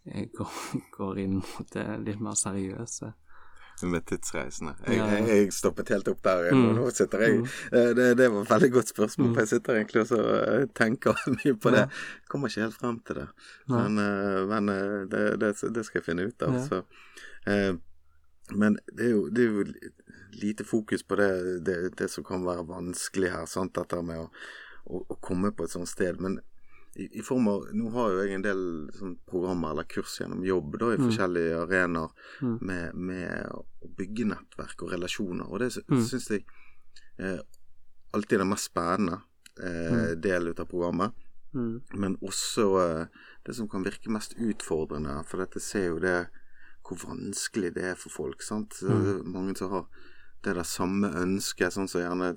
[0.05, 0.57] eh, går,
[0.97, 3.13] går inn mot det litt mer seriøse
[3.85, 4.73] med tidsreisende.
[4.87, 6.47] Jeg, jeg, jeg, stoppet helt opp der.
[6.55, 6.69] Mm.
[6.79, 7.49] Nå sitter jeg mm.
[7.71, 11.21] Eh, det, det, var et veldig godt spørsmål, for jeg sitter egentlig og eh, tenker
[11.37, 11.83] mye på det.
[11.85, 13.27] Jeg kommer ikke helt frem til det,
[13.73, 14.73] men, eh, men
[15.11, 16.59] det, det, det, skal jeg finne ut av.
[16.65, 16.81] Så.
[18.57, 19.93] Men det er, jo, det er, jo,
[20.37, 23.75] lite fokus på det, som kan være vanskelig her, sant?
[23.75, 24.27] dette med å,
[24.85, 26.21] å, å komme på et sånt sted.
[26.23, 26.39] Men
[26.97, 28.61] i, i, form av Nå har jo jeg en del
[28.97, 31.05] sånn, programmer eller kurs gjennom jobb da, i mm.
[31.05, 32.55] forskjellige arenaer mm.
[32.69, 35.45] med, med, å bygge nettverk og relasjoner.
[35.45, 36.01] Og det mm.
[36.09, 36.43] syns jeg
[37.21, 37.39] eh,
[38.17, 39.21] alltid er den mest spennende
[39.61, 40.01] eh, mm.
[40.25, 41.23] del av programmet.
[41.53, 41.75] Mm.
[41.93, 46.19] Men også eh, det som kan virke mest utfordrende, for dette ser jo det
[46.87, 48.41] hvor vanskelig det er for folk.
[48.41, 48.79] sant?
[48.79, 49.27] Så mm.
[49.29, 49.85] mange som har
[50.45, 52.31] det der samme ønsket, sånn som gjerne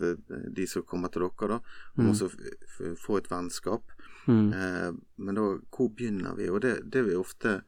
[0.57, 1.59] de som kommer til dere, da,
[2.01, 2.23] om mm.
[2.27, 3.93] å få et vennskap.
[4.27, 4.53] Mm.
[4.53, 6.49] Eh, men da, hvor begynner vi?
[6.51, 7.61] Og det, det, vi ofte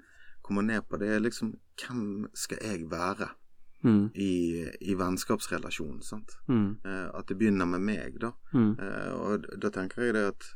[0.42, 3.30] kommer ned på, det er liksom Hvem skal jeg være
[3.82, 4.10] mm.
[4.14, 4.32] i,
[4.80, 6.02] i vennskapsrelasjonen?
[6.04, 6.36] sant?
[6.46, 6.76] Mm.
[6.84, 8.34] Eh, at det begynner med meg, da.
[8.52, 8.74] Mm.
[8.76, 10.50] Eh, og da tenker jeg det at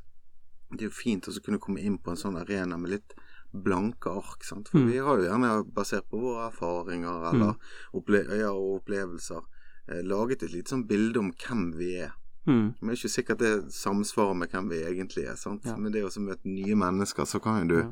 [0.76, 3.16] det er fint å kunne komme inn på en sånn arena med litt
[3.64, 4.44] blanke ark.
[4.44, 4.68] sant?
[4.68, 4.90] For mm.
[4.90, 7.66] vi har jo gjerne, basert på våre erfaringer eller mm.
[8.00, 9.48] opple ja, opplevelser,
[9.88, 12.14] eh, laget et lite sånn bilde om hvem vi er.
[12.46, 12.66] Mm.
[12.78, 15.36] Men det er ikke sikkert det samsvarer med hvem vi egentlig er.
[15.40, 15.66] sant?
[15.66, 15.76] Ja.
[15.76, 17.88] Men det å møte nye mennesker, så kan jo du ja.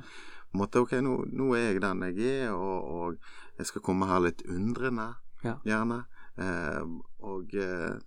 [0.55, 4.23] måtte, Ok, nå, nå, er jeg den jeg er, og, og, jeg skal komme her
[4.25, 5.13] litt undrende,
[5.45, 5.59] ja.
[5.67, 6.01] gjerne.
[6.43, 6.81] Eh,
[7.23, 7.99] og eh,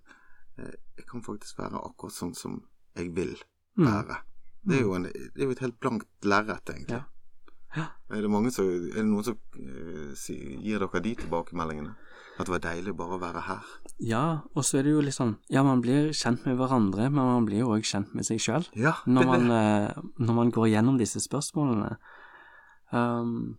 [0.58, 2.58] jeg kan faktisk være akkurat sånn som
[2.98, 3.36] jeg vil
[3.78, 3.86] mm.
[3.86, 4.18] være.
[4.18, 4.68] Mm.
[4.68, 7.04] Det, er en, det, er jo et helt blankt lerret, egentlig.
[7.76, 10.28] Er, det som, er det noen som uh,
[10.64, 11.92] gir dere de tilbakemeldingene?
[12.38, 13.70] At det var deilig bare å være her.
[13.98, 14.24] Ja,
[14.54, 17.48] og så er det jo litt sånn Ja, man blir kjent med hverandre, men man
[17.48, 21.00] blir jo òg kjent med seg sjøl ja, når, man, eh, når man går gjennom
[21.00, 21.96] disse spørsmålene.
[22.94, 23.58] Um,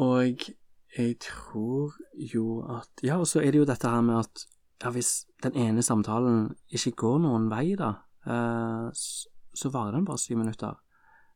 [0.00, 0.46] og
[0.94, 4.46] jeg tror jo at Ja, og så er det jo dette her med at
[4.80, 7.90] ja, hvis den ene samtalen ikke går noen vei, da,
[8.30, 10.78] uh, så varer den bare syv minutter.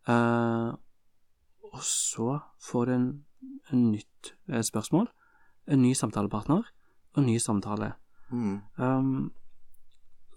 [0.08, 0.72] Uh,
[1.74, 3.08] og så får du en
[3.72, 5.08] nytt eh, spørsmål,
[5.70, 6.64] en ny samtalepartner
[7.14, 7.94] og en ny samtale.
[8.30, 8.58] Mm.
[8.76, 9.30] Um,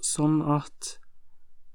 [0.03, 0.93] sånn at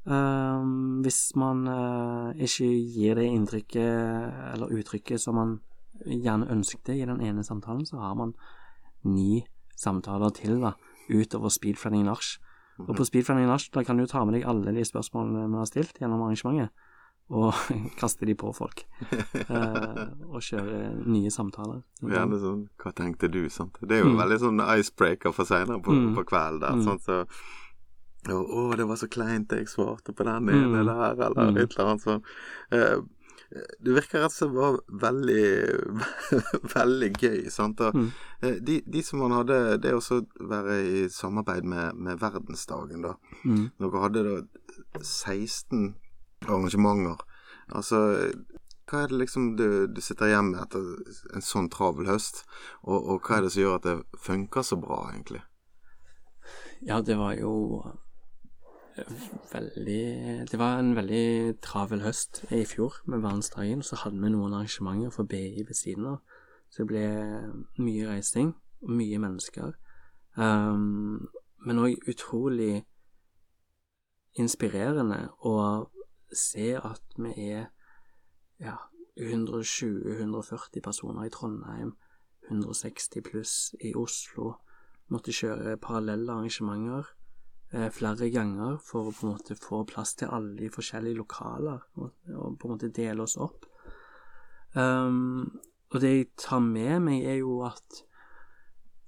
[0.04, 5.58] um, hvis man uh, ikke gir det inntrykket eller uttrykket som man
[6.02, 8.34] gjerne ønsket i den ene samtalen, så har man
[9.02, 9.42] ni
[9.78, 10.76] samtaler til da,
[11.10, 12.36] utover speedfriending nach.
[12.82, 15.68] Og på speedfriending nach da kan du ta med deg alle de spørsmålene vi har
[15.70, 16.72] stilt gjennom arrangementet
[17.30, 17.54] og
[18.00, 18.84] kaste de på folk.
[19.46, 21.82] eh, og kjøre nye samtaler.
[22.02, 23.44] Gjerne sånn Hva tenkte du?
[23.52, 23.80] Sant?
[23.80, 24.20] Det er jo mm.
[24.20, 26.12] veldig sånn icebreaker for seinere på, mm.
[26.18, 26.78] på kvelden der.
[26.80, 26.86] Mm.
[26.88, 27.22] Sånn, så
[28.30, 30.78] å, å, det var så kleint jeg svarte på den ene mm.
[30.82, 31.56] eller mm.
[31.58, 32.32] et eller annet sånt.
[32.70, 33.00] Eh,
[33.52, 35.46] det virker rett og slett var veldig
[36.76, 37.40] veldig gøy.
[37.52, 37.82] sant?
[37.84, 38.06] Og, mm.
[38.40, 43.16] Eh, de, de, som man hadde Det å være i samarbeid med, med Verdensdagen, da.
[43.44, 43.66] Mm.
[43.82, 44.38] Dere hadde da
[45.02, 45.92] 16
[46.48, 47.20] arrangementer
[47.72, 47.98] Altså,
[48.90, 50.82] hva er det liksom du, du sitter hjemme etter
[51.32, 52.42] en sånn travel høst,
[52.82, 55.40] og, og, hva er det som gjør at det funker så bra, egentlig?
[56.84, 57.52] Ja, det var jo
[59.52, 63.80] veldig Det var en veldig travel høst i fjor med Verdensdagen.
[63.82, 66.18] Så hadde vi noen arrangementer for BI ved siden av.
[66.68, 67.06] Så det ble
[67.80, 68.52] mye reising
[68.82, 69.72] og mye mennesker.
[70.36, 71.30] Um,
[71.64, 72.82] men òg utrolig
[74.36, 75.54] inspirerende å
[76.36, 77.66] se at vi er
[78.62, 78.76] ja,
[79.20, 81.94] 120-140 personer i Trondheim,
[82.48, 84.54] 160 pluss i Oslo.
[85.12, 87.10] Måtte kjøre parallelle arrangementer
[87.72, 91.84] eh, flere ganger for å på en måte få plass til alle i forskjellige lokaler,
[92.00, 93.66] og, på en måte dele oss opp.
[94.72, 95.60] Um,
[95.92, 98.02] og det jeg tar med meg, er jo at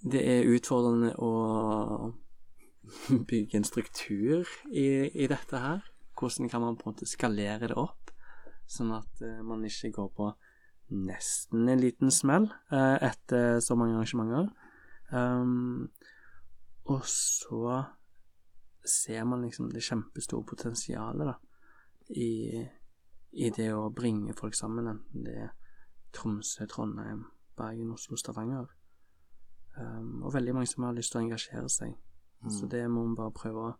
[0.05, 2.13] det er utfordrende å
[3.31, 5.94] bygge en struktur i, i dette her.
[6.15, 8.13] Hvordan kan man på en måte skalere det opp,
[8.71, 10.29] sånn at uh, man ikke går på
[10.95, 14.51] nesten en liten smell uh, etter så mange arrangementer.
[15.11, 15.91] Um,
[16.85, 17.83] og så
[18.85, 21.35] ser man liksom det kjempestore potensialet da,
[22.09, 22.61] i,
[23.33, 25.53] i, det å bringe folk sammen, enten det er
[26.15, 27.25] Tromsø, Trondheim,
[27.57, 28.69] Bergen, Oslo, Stavanger.
[29.75, 31.97] Um, og veldig mange som har lyst til å engasjere seg.
[32.45, 32.53] Mm.
[32.53, 33.73] Så det må vi bare prøve å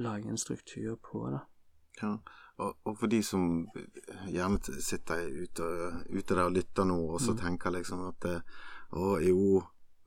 [0.00, 1.42] lage en struktur på, da.
[2.02, 2.16] Ja,
[2.56, 3.66] og, og, for de som
[4.32, 5.66] gjerne sitter ute,
[6.08, 7.40] ute der og lytter nå, og så mm.
[7.42, 8.28] tenker liksom at
[8.96, 9.60] å jo,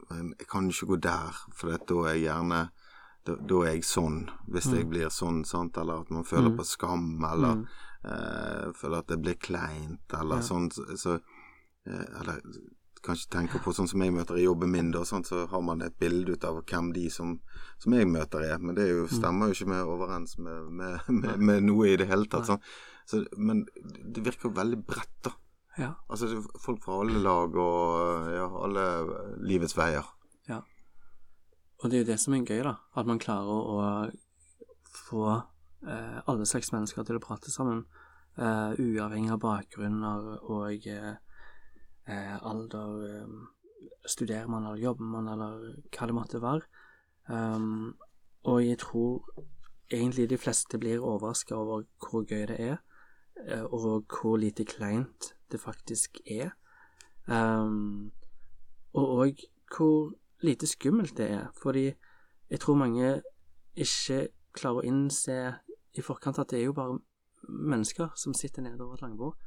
[0.09, 2.63] men jeg kan ikke gå der, for da er jeg gjerne
[3.27, 4.75] da, da, er jeg sånn, hvis mm.
[4.77, 6.57] jeg blir sånn, sant, eller at man føler mm.
[6.59, 7.65] på skam, eller mm.
[8.13, 10.47] eh, føler at det blir kleint, eller ja.
[10.49, 12.41] sånn, så eh, Eller
[13.05, 15.83] kanskje tenker på sånn som jeg møter i jobben min, da, sånn, så har man
[15.85, 17.37] et bilde ut av hvem de som,
[17.79, 19.13] som jeg møter er, men det jo, mm.
[19.15, 22.49] stemmer jo ikke med overens med, med, med, med, noe i det hele tatt.
[22.49, 22.63] Sånn.
[23.09, 25.35] Så, men det virker veldig bredt, da.
[25.79, 25.93] Ja.
[26.11, 28.85] Altså folk fra alle lag og ja, alle
[29.47, 30.07] livets veier.
[30.49, 30.59] Ja.
[31.79, 32.75] Og det er jo det som er gøy, da.
[32.99, 33.79] At man klarer å
[34.89, 37.85] få eh, alle slags mennesker til å prate sammen.
[38.39, 41.28] Eh, uavhengig av bakgrunner og eh, eh,
[42.11, 43.39] alder eh,
[44.07, 46.61] Studerer man, eller jobber man, eller hva det måtte være.
[47.29, 47.97] Um,
[48.43, 49.25] og jeg tror
[49.91, 52.77] egentlig de fleste blir overraska over hvor gøy det er,
[53.45, 56.55] eh, og hvor lite kleint det faktisk er.
[57.27, 58.11] Um,
[58.93, 59.45] og òg
[59.75, 61.91] hvor lite skummelt det er, fordi
[62.49, 63.21] jeg tror mange
[63.75, 65.37] ikke klarer å innse
[65.93, 66.99] i forkant at det er jo bare
[67.49, 69.37] mennesker som sitter nede over et langbord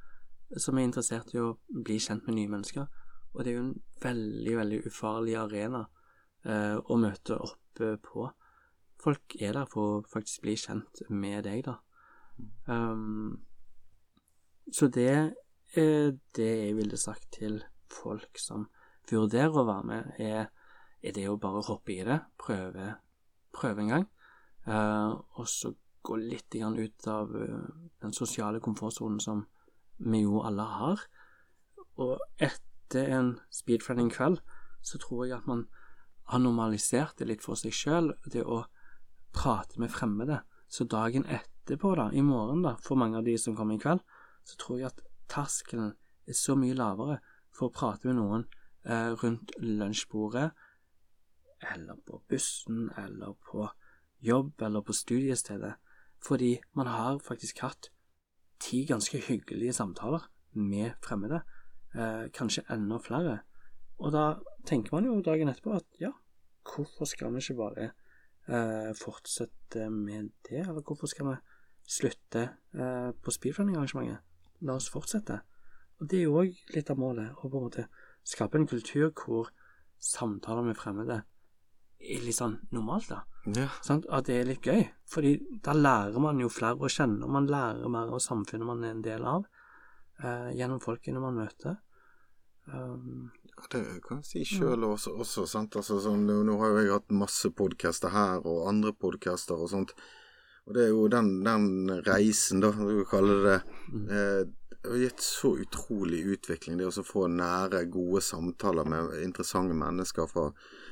[0.60, 2.88] som er interessert i å bli kjent med nye mennesker.
[3.32, 5.82] Og det er jo en veldig, veldig ufarlig arena
[6.44, 8.26] eh, å møte opp eh, på.
[9.02, 11.78] Folk er der for å faktisk bli kjent med deg, da.
[12.66, 13.42] Um,
[14.72, 17.58] så det er det jeg ville sagt til
[17.92, 18.68] folk som
[19.10, 20.52] vurderer å være med, er,
[21.02, 22.92] er det å bare hoppe i det, prøve,
[23.52, 24.06] prøve en gang,
[24.68, 29.44] uh, og så gå litt ut av den sosiale komfortsonen som
[30.02, 31.04] vi jo alle har.
[32.02, 34.40] Og etter en speedfriending-kveld
[34.82, 35.66] så tror jeg at man
[36.32, 38.64] har normalisert det litt for seg sjøl, det å
[39.36, 40.42] prate med fremmede.
[40.72, 44.02] Så dagen etterpå, da, i morgen, da, for mange av de som kommer i kveld,
[44.48, 45.92] så tror jeg at terskelen
[46.28, 47.20] er så mye lavere
[47.52, 48.46] for å prate med noen
[48.86, 50.50] eh, rundt lunsjbordet,
[51.72, 53.68] eller på bussen, eller på
[54.24, 55.74] jobb, eller på studiestedet,
[56.22, 57.90] fordi man har faktisk hatt
[58.62, 61.42] ti ganske hyggelige samtaler med fremmede.
[61.94, 63.38] Eh, kanskje enda flere.
[63.98, 66.12] Og da tenker man jo dagen etterpå at ja,
[66.62, 67.88] hvorfor skal vi ikke bare
[68.48, 70.62] eh, fortsette med det?
[70.66, 71.36] Eller hvorfor skal vi
[71.88, 74.22] slutte eh, på speedrunning-arrangementet?
[74.62, 75.40] La oss fortsette.
[76.00, 77.86] Og det er jo òg litt av målet, å på en måte
[78.26, 79.50] skape en kultur hvor
[80.02, 81.22] samtaler med fremmede
[82.02, 83.22] er litt sånn normalt, da.
[83.56, 83.68] Ja.
[83.82, 84.84] Sånn, at det er litt gøy.
[85.10, 85.34] Fordi
[85.64, 88.94] da lærer man jo flere å kjenne, og man lærer mer av samfunnet man er
[88.94, 89.46] en del av,
[90.22, 91.78] eh, gjennom folkene man møter.
[92.66, 95.74] Um, ja, det kan jeg si sjøl også, også, sant.
[95.76, 99.94] Altså, sånn, nå har jo jeg hatt masse podcaster her, og andre podcaster og sånt.
[100.68, 103.58] Og det er jo den, den reisen, da, du kaller det.
[103.90, 104.04] Mm.
[104.06, 104.42] Eh,
[104.84, 110.48] gitt så utrolig utvikling, det å få nære, gode samtaler med interessante mennesker fra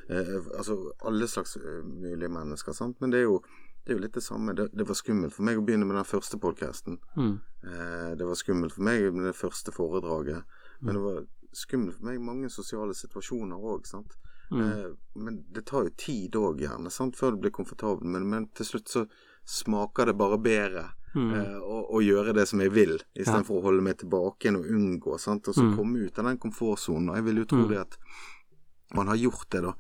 [0.09, 0.77] eh, Altså
[1.07, 3.01] alle slags uh, mulige mennesker, sant.
[3.01, 3.41] Men det er jo,
[3.85, 4.55] det er jo litt det samme.
[4.55, 7.01] Det, det, var skummelt for meg å begynne med den første podkasten.
[7.17, 7.35] Mm.
[7.67, 10.47] Eh, det var skummelt for meg med det første foredraget.
[10.47, 10.87] Mm.
[10.87, 11.23] Men det var
[11.65, 14.15] skummelt for meg mange sosiale situasjoner òg, sant.
[14.51, 14.63] Mm.
[14.67, 14.87] Eh,
[15.19, 18.07] men det tar jo tid òg, gjerne, sant, før du blir komfortabel.
[18.07, 19.05] Men, men til slutt så
[19.51, 21.33] smaker det bare bedre Mm.
[21.35, 24.65] eh, og, og gjøre det som jeg vil, istedenfor for å holde meg tilbake og
[24.71, 25.19] unngå.
[25.19, 25.49] Sant?
[25.49, 25.77] Og så Mm.
[25.77, 27.15] komme ut av den komfortsonen.
[27.17, 27.69] Jeg vil jo tro Mm.
[27.69, 27.97] det at
[28.95, 29.73] man har gjort det, da.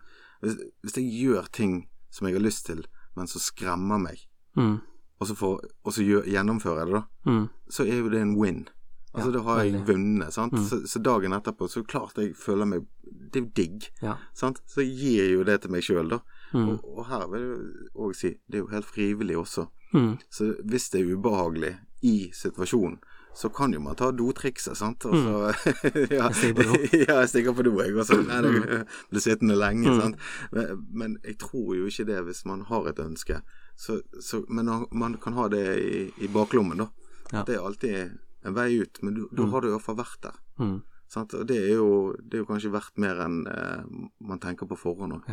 [0.42, 2.84] Hvis, hvis jeg gjør ting som jeg har lyst til,
[3.16, 4.18] men som skremmer meg,
[4.56, 4.80] Mm.
[5.20, 7.48] og så, får, og så gjør, gjennomfører jeg det, da, Mm.
[7.70, 8.68] så er jo det en win.
[9.14, 10.52] Altså, Ja, da har jeg vunnet, sant.
[10.52, 10.64] Mm.
[10.64, 12.86] Så, så dagen etterpå, så klart jeg føler meg
[13.32, 14.16] Det er jo digg, Ja.
[14.34, 14.60] sant.
[14.68, 16.20] Så jeg gir jo det til meg sjøl, da.
[16.54, 16.68] Mm.
[16.68, 19.68] Og, og her vil jeg òg si, det er jo helt frivillig også.
[19.94, 20.18] Mm.
[20.30, 22.98] Så hvis det er ubehagelig i situasjonen,
[23.34, 25.04] så kan jo man ta dotrikset, sant.
[25.06, 25.34] Og så
[26.10, 26.78] ja, Jeg stikker på do.
[27.06, 28.18] ja, jeg stikker på do, jeg også.
[28.26, 30.00] Nei, det blir sittende lenge, Mm.
[30.00, 30.16] sant.
[30.52, 33.38] Men, men jeg tror jo ikke det hvis man har et ønske.
[33.78, 36.88] Så, så, men man kan ha det i, i baklommen, da.
[37.32, 37.44] Ja.
[37.46, 39.50] Det er alltid en vei ut, men du- da Mm.
[39.52, 40.36] har du i hvert fall vært der.
[40.58, 40.80] Mm.
[41.10, 41.34] Sant?
[41.34, 43.82] Og det er, jo, det er jo kanskje verdt mer enn eh,
[44.20, 45.30] man tenker på forhånd òg.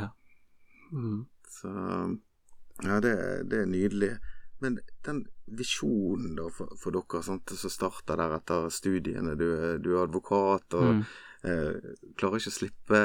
[0.92, 1.26] Mm.
[1.50, 1.70] Så
[2.84, 3.14] ja, det,
[3.50, 4.12] det er nydelig.
[4.62, 9.48] Men den visjonen da for, for dere sant, som starter der etter studiene, du,
[9.80, 11.04] du er advokat og Mm.
[11.44, 13.02] eh, klarer ikke å slippe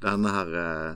[0.00, 0.94] denne her eh,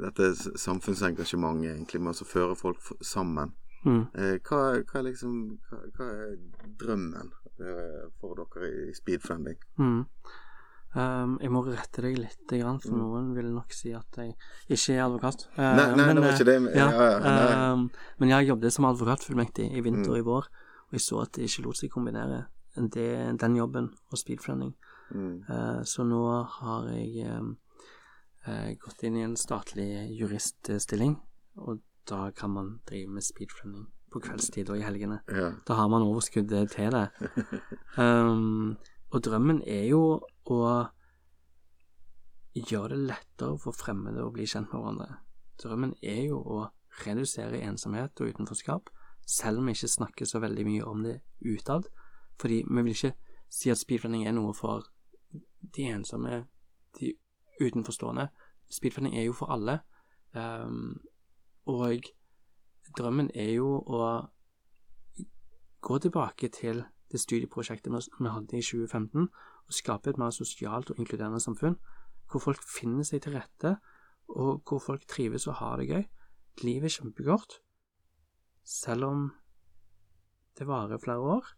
[0.00, 3.52] dette samfunnsengasjementet egentlig med å føre folk sammen.
[3.84, 4.02] Mm.
[4.14, 5.36] Eh, hva, hva liksom
[5.68, 6.36] hva, hva er
[6.80, 9.56] drømmen eh, for dere i speedfunding?
[9.78, 10.02] Mm.
[10.96, 12.98] Um, jeg må rette deg litt, for Mm.
[12.98, 14.34] noen vil nok si at jeg
[14.70, 15.46] ikke er advokat.
[15.58, 16.62] Eh, Nei, nei, men, det var eh, ikke det.
[16.62, 17.88] men- Ja, ja, ja, nei.
[18.18, 20.12] men jeg jobbet som advokatfullmektig i vinter Mm.
[20.12, 20.44] og i vår,
[20.88, 22.46] og jeg så at det ikke lot seg kombinere
[22.76, 24.74] det, den jobben og speedfriending.
[25.12, 25.44] Mm.
[25.48, 27.56] Uh, så nå har jeg um,
[28.46, 31.18] eh, gått inn i en statlig juriststilling,
[31.58, 35.20] og da kan man drive med speedfriending på kveldstid og i helgene.
[35.28, 35.52] Ja.
[35.66, 37.10] Da har man overskuddet til det.
[37.98, 38.76] Um,
[39.12, 40.62] og drømmen er jo å
[42.58, 45.18] gjøre det lettere for fremmede å bli kjent med hverandre.
[45.62, 46.60] Drømmen er jo å
[47.04, 48.90] redusere ensomhet og utenforskap,
[49.26, 51.88] selv om vi ikke snakker så veldig mye om det utad.
[52.40, 53.14] Fordi vi vil ikke
[53.50, 54.86] si at speedrunning er noe for
[55.76, 56.44] de ensomme,
[56.98, 57.12] de
[57.60, 58.28] utenforstående.
[58.70, 59.80] Speedrunning er jo for alle.
[60.32, 61.00] Um,
[61.66, 62.08] og
[62.96, 64.04] drømmen er jo å
[65.80, 69.28] gå tilbake til det studieprosjektet vi hadde i 2015,
[69.68, 71.78] og skape et mer sosialt og inkluderende samfunn,
[72.28, 73.76] hvor folk finner seg til rette,
[74.28, 76.04] og hvor folk trives og har det gøy.
[76.64, 77.60] Livet er kjempekort,
[78.64, 79.28] selv om
[80.58, 81.48] det varer flere år.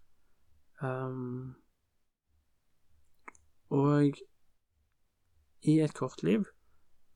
[0.81, 1.57] Um,
[3.71, 4.17] og
[5.63, 6.47] i et kort liv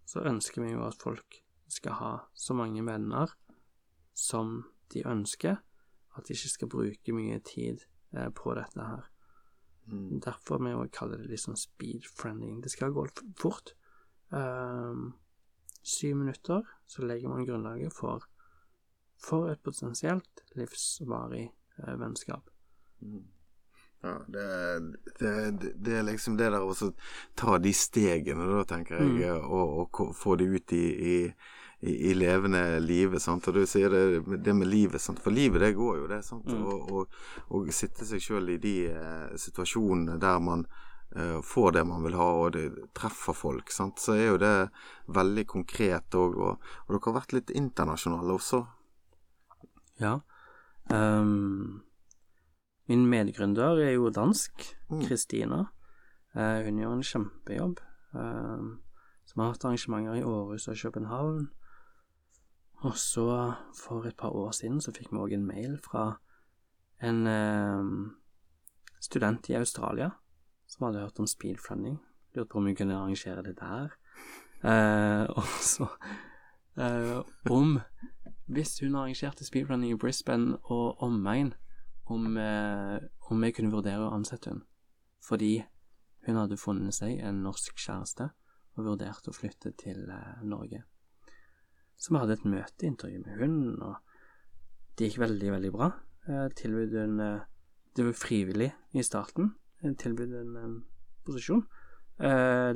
[0.07, 3.33] så ønsker vi jo at folk skal ha så mange venner
[4.14, 5.57] som de ønsker,
[6.16, 7.83] at de ikke skal bruke mye tid
[8.14, 9.09] eh, på dette her.
[9.86, 10.20] Mm.
[10.24, 12.60] Derfor vi også kaller det litt sånn speed friending.
[12.64, 13.06] Det skal gå
[13.40, 13.74] fort.
[14.34, 15.12] Um,
[15.84, 18.24] syv minutter, så legger man grunnlaget for,
[19.20, 21.50] for et potensielt livsvarig
[21.82, 22.48] uh, vennskap.
[23.04, 23.26] Mm.
[24.04, 24.46] Ja, det,
[25.20, 26.74] det, det er liksom det der å
[27.38, 29.46] ta de stegene, da, tenker jeg, Mm.
[29.48, 31.14] og, og få det ut i, i,
[31.84, 33.46] i, i levende livet, sant.
[33.48, 35.20] Og du sier det, det med livet, sant.
[35.22, 36.48] For livet, det går jo, det, sant.
[36.48, 36.64] Mm.
[36.64, 37.20] Og, og,
[37.54, 40.66] og sitte seg sjøl i de eh, situasjonene der man
[41.16, 42.66] eh, får det man vil ha, og det
[42.96, 44.00] treffer folk, sant.
[44.00, 44.54] Så er jo det
[45.12, 46.38] veldig konkret òg.
[46.38, 48.64] Og, og dere har vært litt internasjonale også.
[50.00, 50.18] Ja.
[50.90, 51.84] Um,
[52.90, 55.00] min medgründer er jo dansk, Mm.
[55.08, 55.64] Kristina.
[56.36, 57.78] Eh, hun gjør en kjempejobb.
[58.12, 58.66] Um,
[59.34, 61.48] vi har hatt arrangementer i Århus og København.
[62.84, 66.18] Og så, for et par år siden, så fikk vi òg en mail fra
[67.04, 67.86] en eh,
[69.00, 70.10] student i Australia
[70.68, 71.96] som hadde hørt om speedfriending.
[72.34, 73.96] Lurte på om vi kunne arrangere det der.
[74.64, 75.88] Eh, og så
[76.76, 77.20] eh,
[77.50, 77.78] om
[78.46, 81.54] hvis hun arrangerte speedrunning i Brisbane og omegn,
[82.06, 82.98] om, eh,
[83.30, 84.64] om jeg kunne vurdere å ansette hun.
[85.24, 85.64] Fordi
[86.26, 88.28] hun hadde funnet seg en norsk kjæreste
[88.76, 90.82] og vurderte å flytte til eh, Norge.
[91.98, 93.94] Så vi hadde et møteintervju med hun, og
[94.98, 95.90] det gikk veldig, veldig bra.
[96.28, 97.40] Eh, tilbød hun eh,
[97.96, 99.54] Det var frivillig i starten.
[99.82, 100.76] Jeg tilbød hun en
[101.24, 101.64] posisjon.
[102.20, 102.74] Eh,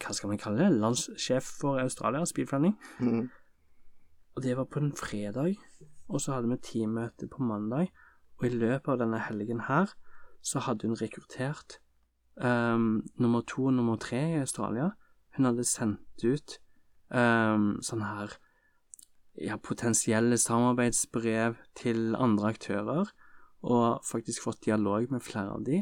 [0.00, 0.80] hva skal man kalle det?
[0.80, 2.76] Landssjef for Australia, speedrunning.
[3.00, 3.28] Mm.
[4.36, 5.56] Og det var på en fredag,
[6.08, 7.88] og så hadde vi teammøte på mandag.
[8.38, 9.90] Og i løpet av denne helgen her,
[10.42, 11.80] så hadde hun rekruttert
[12.36, 14.92] um, nummer to og nummer tre i Australia.
[15.36, 16.58] Hun hadde sendt ut
[17.14, 18.34] ehm, sånn her
[19.38, 23.12] ja, potensielle samarbeidsbrev til andre aktører,
[23.62, 25.80] og faktisk fått dialog med flere av de,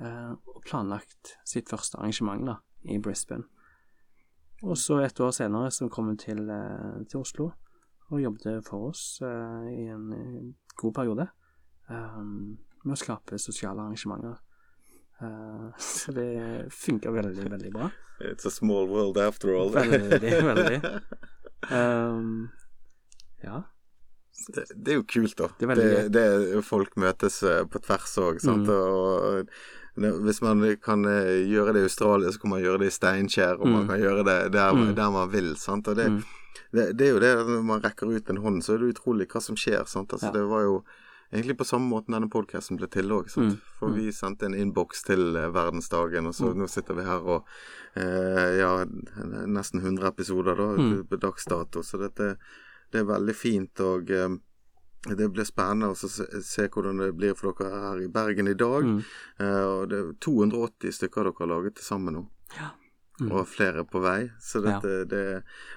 [0.00, 2.56] uh, og planlagt sitt første arrangement da,
[2.90, 3.46] i Brisbane.
[4.64, 7.50] Og så et år senere så kom hun til, uh, til Oslo
[8.10, 11.28] og jobbet for oss uh, i en god periode.
[11.90, 14.40] um, med å skape sosiale arrangementer.
[15.24, 16.28] Uh, så det
[16.74, 17.90] funka veldig, veldig bra.
[18.20, 19.72] It's a small world after all.
[19.72, 20.80] Veldig, veldig.
[21.70, 22.50] Um,
[23.42, 23.62] ja.
[24.48, 25.48] Det, det, er jo kult, da.
[25.58, 28.68] Det er veldig det, det Folk møtes eh, på tvers òg, sant.
[28.68, 28.74] Mm.
[28.74, 29.52] Og,
[30.26, 33.60] hvis man kan eh, gjøre det i Australia, så kan man gjøre det i Steinkjer,
[33.60, 33.76] og mm.
[33.78, 34.90] man kan gjøre det der, mm.
[34.98, 35.54] der man vil.
[35.60, 35.88] sant.
[35.88, 36.20] Og det, mm.
[36.74, 39.28] det, det, er jo det når man rekker ut en hånd, så er det utrolig
[39.30, 39.86] hva som skjer.
[39.90, 40.12] sant.
[40.12, 40.36] Altså, ja.
[40.36, 40.76] Det var jo
[41.34, 43.30] egentlig på samme måte denne podkasten ble til òg.
[43.36, 43.54] Mm.
[43.78, 43.96] For mm.
[43.98, 46.60] vi sendte en innboks til eh, verdensdagen, og så mm.
[46.62, 47.48] nå sitter vi her og
[48.00, 48.72] eh, Ja,
[49.46, 51.02] nesten 100 episoder da, mm.
[51.10, 51.82] på dagsdato.
[51.82, 52.36] Så dette
[52.94, 53.80] det er veldig fint.
[53.82, 54.36] og eh,
[55.04, 58.56] det blir spennende å se, se, hvordan det blir for dere her i Bergen i
[58.56, 58.86] dag.
[58.86, 59.02] Mm.
[59.42, 62.24] Eh, og det er 280 stykker dere har laget til sammen nå.
[62.56, 62.70] Ja.
[63.20, 63.28] Mm.
[63.30, 64.30] Og flere på vei.
[64.42, 65.04] Så dette, ja.
[65.10, 65.26] det,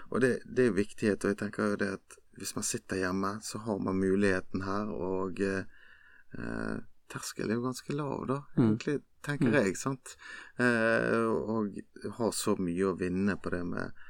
[0.09, 1.25] og det, det er viktighet.
[1.25, 4.91] Og jeg tenker jo det at hvis man sitter hjemme, så har man muligheten her,
[4.93, 6.77] og eh,
[7.11, 8.63] terskelen er jo ganske lav, da, mm.
[8.63, 9.57] egentlig, tenker mm.
[9.59, 9.75] jeg.
[9.79, 10.15] sant?
[10.61, 11.77] Eh, og
[12.19, 14.03] har så mye å vinne på det med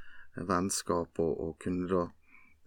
[0.48, 2.04] vennskap og, og kunne da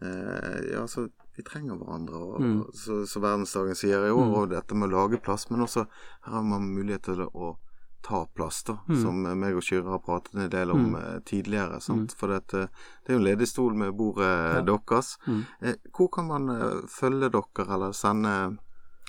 [0.02, 1.06] eh, Ja, så
[1.36, 2.60] vi trenger hverandre, og, mm.
[2.76, 4.36] så, så, verdensdagen sier i år, mm.
[4.40, 7.54] og dette med å lage plass, men også her har man mulighet til å
[8.02, 9.02] ta plass, da, mm.
[9.02, 10.96] som meg og Kyrre har pratet en del om mm.
[11.00, 11.80] Eh, tidligere.
[11.88, 12.06] Mm.
[12.16, 14.60] For det, det, er jo en ledig stol med bordet ja.
[14.66, 15.16] deres.
[15.26, 15.42] Mm.
[15.60, 18.34] Eh, hvor kan man eh, følge dere, eller sende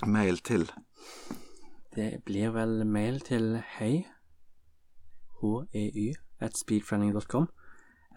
[0.08, 0.68] mail til?
[1.96, 4.06] Det blir vel mail til hei,
[5.74, 7.50] hey, at speedfriending.com.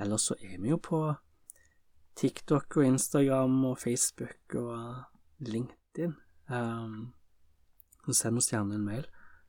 [0.01, 1.01] Eller så er vi jo på
[2.17, 5.03] TikTok og Instagram og Facebook og
[5.39, 6.15] LinkedIn.
[6.51, 7.15] Um,
[8.13, 9.07] send oss gjerne en mail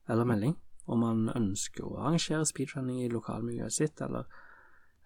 [0.07, 0.55] eller melding
[0.85, 4.27] om man ønsker å arrangere speedrunning i lokalmiljøet sitt, eller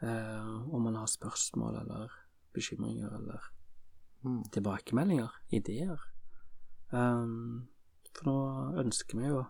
[0.04, 2.16] eh, om man har spørsmål eller
[2.56, 3.52] bekymringer eller
[4.26, 4.42] mm.
[4.56, 6.02] tilbakemeldinger, ideer.
[6.92, 7.70] Um,
[8.16, 8.38] for nå
[8.82, 9.44] ønsker vi jo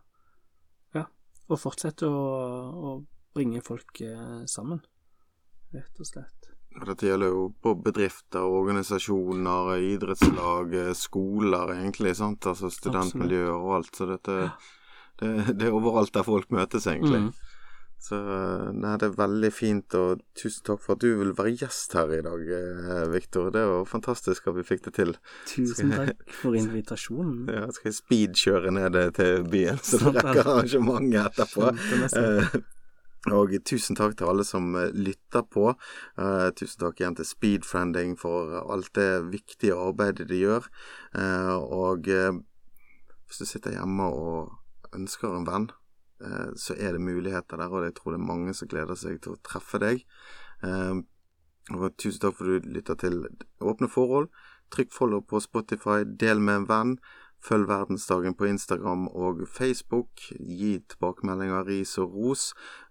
[0.97, 1.05] ja,
[1.47, 2.23] å fortsette å,
[2.69, 2.95] å
[3.33, 4.83] bringe folk eh, sammen,
[5.73, 6.35] rett og slett.
[6.85, 12.13] Dette gjelder jo på bedrifter, organisasjoner, idrettslag, skoler, egentlig.
[12.19, 12.45] sant?
[12.45, 13.89] Altså studentmiljøer og alt.
[13.97, 14.51] Så dette ja
[15.19, 17.29] det, det, er overalt der folk møtes, egentlig.
[17.29, 17.55] Mm.
[17.99, 18.15] Så
[18.71, 22.13] nei, det er veldig fint, og tusen takk for at du vil være gjest her
[22.15, 23.49] i dag, eh, Viktor.
[23.51, 25.13] Det var fantastisk at vi fikk det til.
[25.51, 27.43] Tusen takk for invitasjonen.
[27.59, 31.71] Ja, skal jeg speedkjøre ned til byen, så du rekker arrangementet etterpå.
[32.19, 35.73] Eh, og tusen takk til alle som eh, lytter på.
[36.15, 40.69] Uh, tusen takk igjen til Speedfriending for alt det viktige arbeidet de gjør.
[41.11, 42.39] Uh, og uh,
[43.27, 44.55] hvis du sitter hjemme og
[44.95, 45.69] ønsker en venn,
[46.21, 49.21] eh, så er det muligheter der, og jeg tror det er mange som gleder seg
[49.23, 50.03] til å treffe deg.
[50.63, 51.01] Eh,
[51.69, 53.25] og tusen takk for at du lytter til
[53.61, 54.29] Åpne forhold.
[54.73, 56.95] Trykk follow på Spotify, del med en venn.
[57.39, 60.19] Følg Verdensdagen på Instagram og Facebook.
[60.39, 62.49] Gi tilbakemeldinger, ris og ros.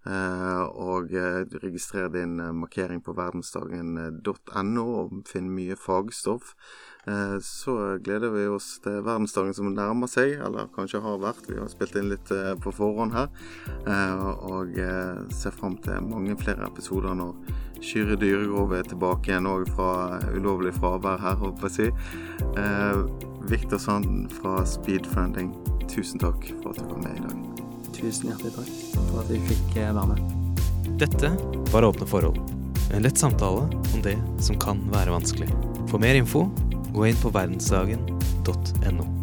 [0.09, 1.13] Eh, og
[1.63, 6.55] registrer din markering på verdensdagen.no og finn mye fagstoff.
[7.09, 11.47] Eh, så gleder vi oss til verdensdagen som nærmer seg, eller kanskje har vært.
[11.49, 13.31] Vi har spilt inn litt eh, på forhånd her.
[13.79, 14.77] Eh, og
[15.33, 17.33] ser fram til mange flere episoder når
[17.79, 23.27] Kyrre Dyregrov er tilbake igjen òg fra ulovlig fravær her, håper jeg å si.
[23.49, 25.53] Viktor Sanden fra Speedfriending,
[25.87, 27.63] tusen takk for at du var med i dag.
[27.95, 30.35] Tusen hjertelig takk for at vi fikk være med.
[30.99, 31.31] Dette
[31.71, 32.41] var Åpne forhold.
[32.91, 35.47] En lett samtale om det som kan være vanskelig.
[35.87, 36.49] For mer info
[36.93, 39.18] gå inn på verdensdagen.no.